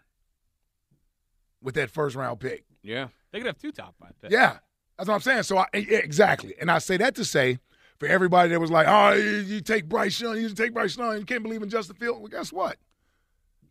[1.67, 2.63] with that first round pick.
[2.81, 3.09] Yeah.
[3.33, 4.31] They could have two top five picks.
[4.31, 4.59] Yeah,
[4.97, 5.43] that's what I'm saying.
[5.43, 7.59] So I, yeah, exactly, and I say that to say
[7.99, 11.17] for everybody that was like, "Oh, you, you take Bryce Young, you take Bryce Young,
[11.17, 12.77] you can't believe in Justin Fields." Well, guess what?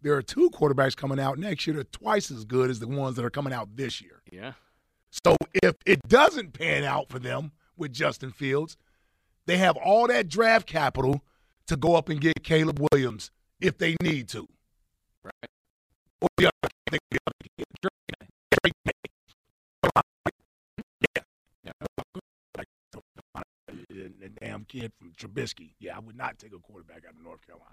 [0.02, 2.86] There are two quarterbacks coming out next year that are twice as good as the
[2.86, 4.20] ones that are coming out this year.
[4.30, 4.52] Yeah.
[5.24, 8.76] So if it doesn't pan out for them with Justin Fields,
[9.46, 11.24] they have all that draft capital
[11.68, 14.46] to go up and get Caleb Williams if they need to.
[15.24, 15.50] Right.
[16.20, 17.35] Or the other, the other
[24.34, 25.74] The damn kid from Trubisky.
[25.78, 27.70] Yeah, I would not take a quarterback out of North Carolina.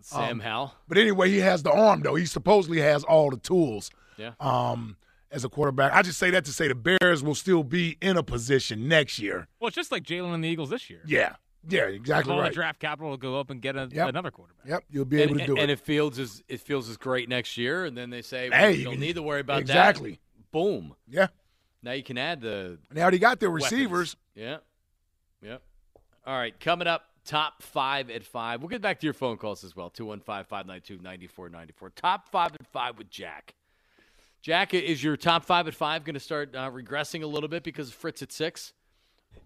[0.00, 0.74] Sam Um, Howell.
[0.88, 2.14] But anyway, he has the arm though.
[2.14, 3.90] He supposedly has all the tools.
[4.16, 4.32] Yeah.
[4.40, 4.96] Um,
[5.30, 8.16] as a quarterback, I just say that to say the Bears will still be in
[8.16, 9.48] a position next year.
[9.58, 11.00] Well, it's just like Jalen and the Eagles this year.
[11.06, 11.36] Yeah.
[11.68, 11.84] Yeah.
[11.86, 12.50] Exactly All right.
[12.50, 14.08] the draft capital will go up and get a, Yep.
[14.10, 14.66] another quarterback.
[14.68, 14.84] Yep.
[14.90, 15.62] You'll be able And, to do and it.
[15.62, 18.58] And if Fields is it Fields is great next year, and then they say, well,
[18.58, 20.10] Hey, you don't need to worry about exactly.
[20.10, 20.18] that.
[20.18, 20.20] Exactly.
[20.52, 20.94] Boom.
[21.08, 21.28] Yeah.
[21.82, 23.72] Now you can add the And they already got their weapons.
[23.72, 24.16] receivers.
[24.34, 24.58] Yeah.
[25.42, 25.62] Yep.
[26.26, 26.58] All right.
[26.60, 28.60] Coming up, top five at five.
[28.60, 29.90] We'll get back to your phone calls as well.
[29.90, 31.90] 215 592 9494.
[31.90, 33.54] Top five at five with Jack.
[34.40, 37.62] Jack, is your top five at five going to start uh, regressing a little bit
[37.62, 38.72] because of Fritz at six?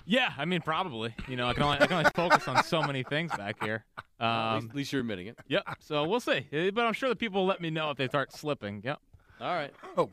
[0.06, 1.14] Yeah, I mean, probably.
[1.28, 3.84] You know, I can only, I can only focus on so many things back here.
[4.18, 5.38] at, Um, least, at least you're admitting it.
[5.48, 5.64] yep.
[5.80, 6.46] So we'll see.
[6.52, 8.80] Uh, But I'm sure the people will let me know if they start slipping.
[8.84, 8.98] Yep.
[9.40, 9.72] All right.
[9.84, 10.10] Oh my God.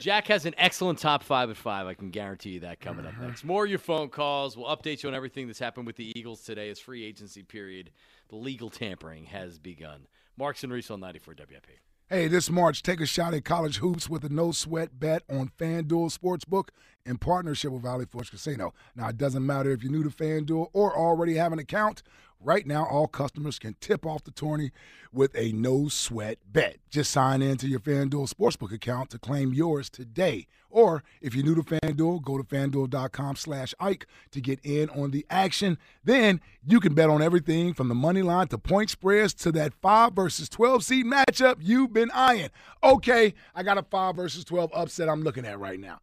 [0.00, 1.86] Jack has an excellent top five at five.
[1.86, 3.28] I can guarantee you that coming up mm-hmm.
[3.28, 3.44] next.
[3.44, 4.56] More of your phone calls.
[4.56, 7.90] We'll update you on everything that's happened with the Eagles today as free agency period.
[8.28, 10.06] The legal tampering has begun.
[10.36, 11.66] Marks and Reese on 94 WIP.
[12.08, 15.52] Hey, this March, take a shot at college hoops with a no sweat bet on
[15.56, 16.70] FanDuel Sportsbook
[17.06, 18.74] in partnership with Valley Forge Casino.
[18.96, 22.02] Now, it doesn't matter if you're new to FanDuel or already have an account.
[22.42, 24.70] Right now, all customers can tip off the tourney
[25.12, 26.78] with a no sweat bet.
[26.88, 30.46] Just sign in to your FanDuel Sportsbook account to claim yours today.
[30.70, 35.10] Or if you're new to FanDuel, go to fanduel.com slash Ike to get in on
[35.10, 35.76] the action.
[36.02, 39.74] Then you can bet on everything from the money line to point spreads to that
[39.74, 42.50] 5 versus 12 seed matchup you've been eyeing.
[42.82, 46.00] Okay, I got a 5 versus 12 upset I'm looking at right now.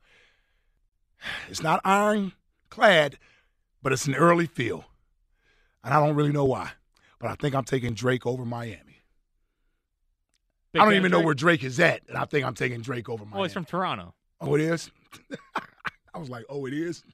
[1.49, 3.17] It's not ironclad,
[3.81, 4.85] but it's an early feel.
[5.87, 6.71] And I don't really know why.
[7.17, 9.05] But I think I'm taking Drake over Miami.
[10.73, 13.07] Big I don't even know where Drake is at, and I think I'm taking Drake
[13.07, 13.35] over Miami.
[13.35, 14.13] Well, he's from Toronto.
[14.41, 14.91] Oh, it is?
[16.13, 17.05] I was like, oh, it is?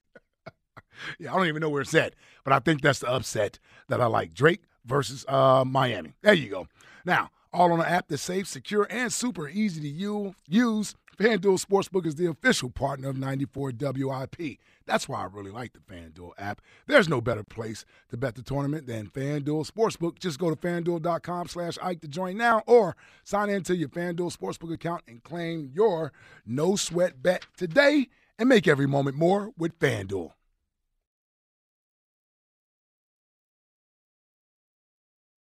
[1.20, 2.16] yeah, I don't even know where it's at.
[2.44, 3.60] But I think that's the upset
[3.90, 4.34] that I like.
[4.34, 6.16] Drake versus uh, Miami.
[6.24, 6.68] There you go.
[7.06, 10.96] Now, all on an app that's safe, secure, and super easy to use.
[11.18, 14.60] FanDuel Sportsbook is the official partner of 94 WIP.
[14.86, 16.62] That's why I really like the FanDuel app.
[16.88, 20.18] There's no better place to bet the tournament than FanDuel Sportsbook.
[20.20, 24.74] Just go to FanDuel.com slash Ike to join now or sign into your FanDuel Sportsbook
[24.74, 26.12] account and claim your
[26.46, 28.08] no-sweat bet today
[28.40, 30.32] and make every moment more with FanDuel.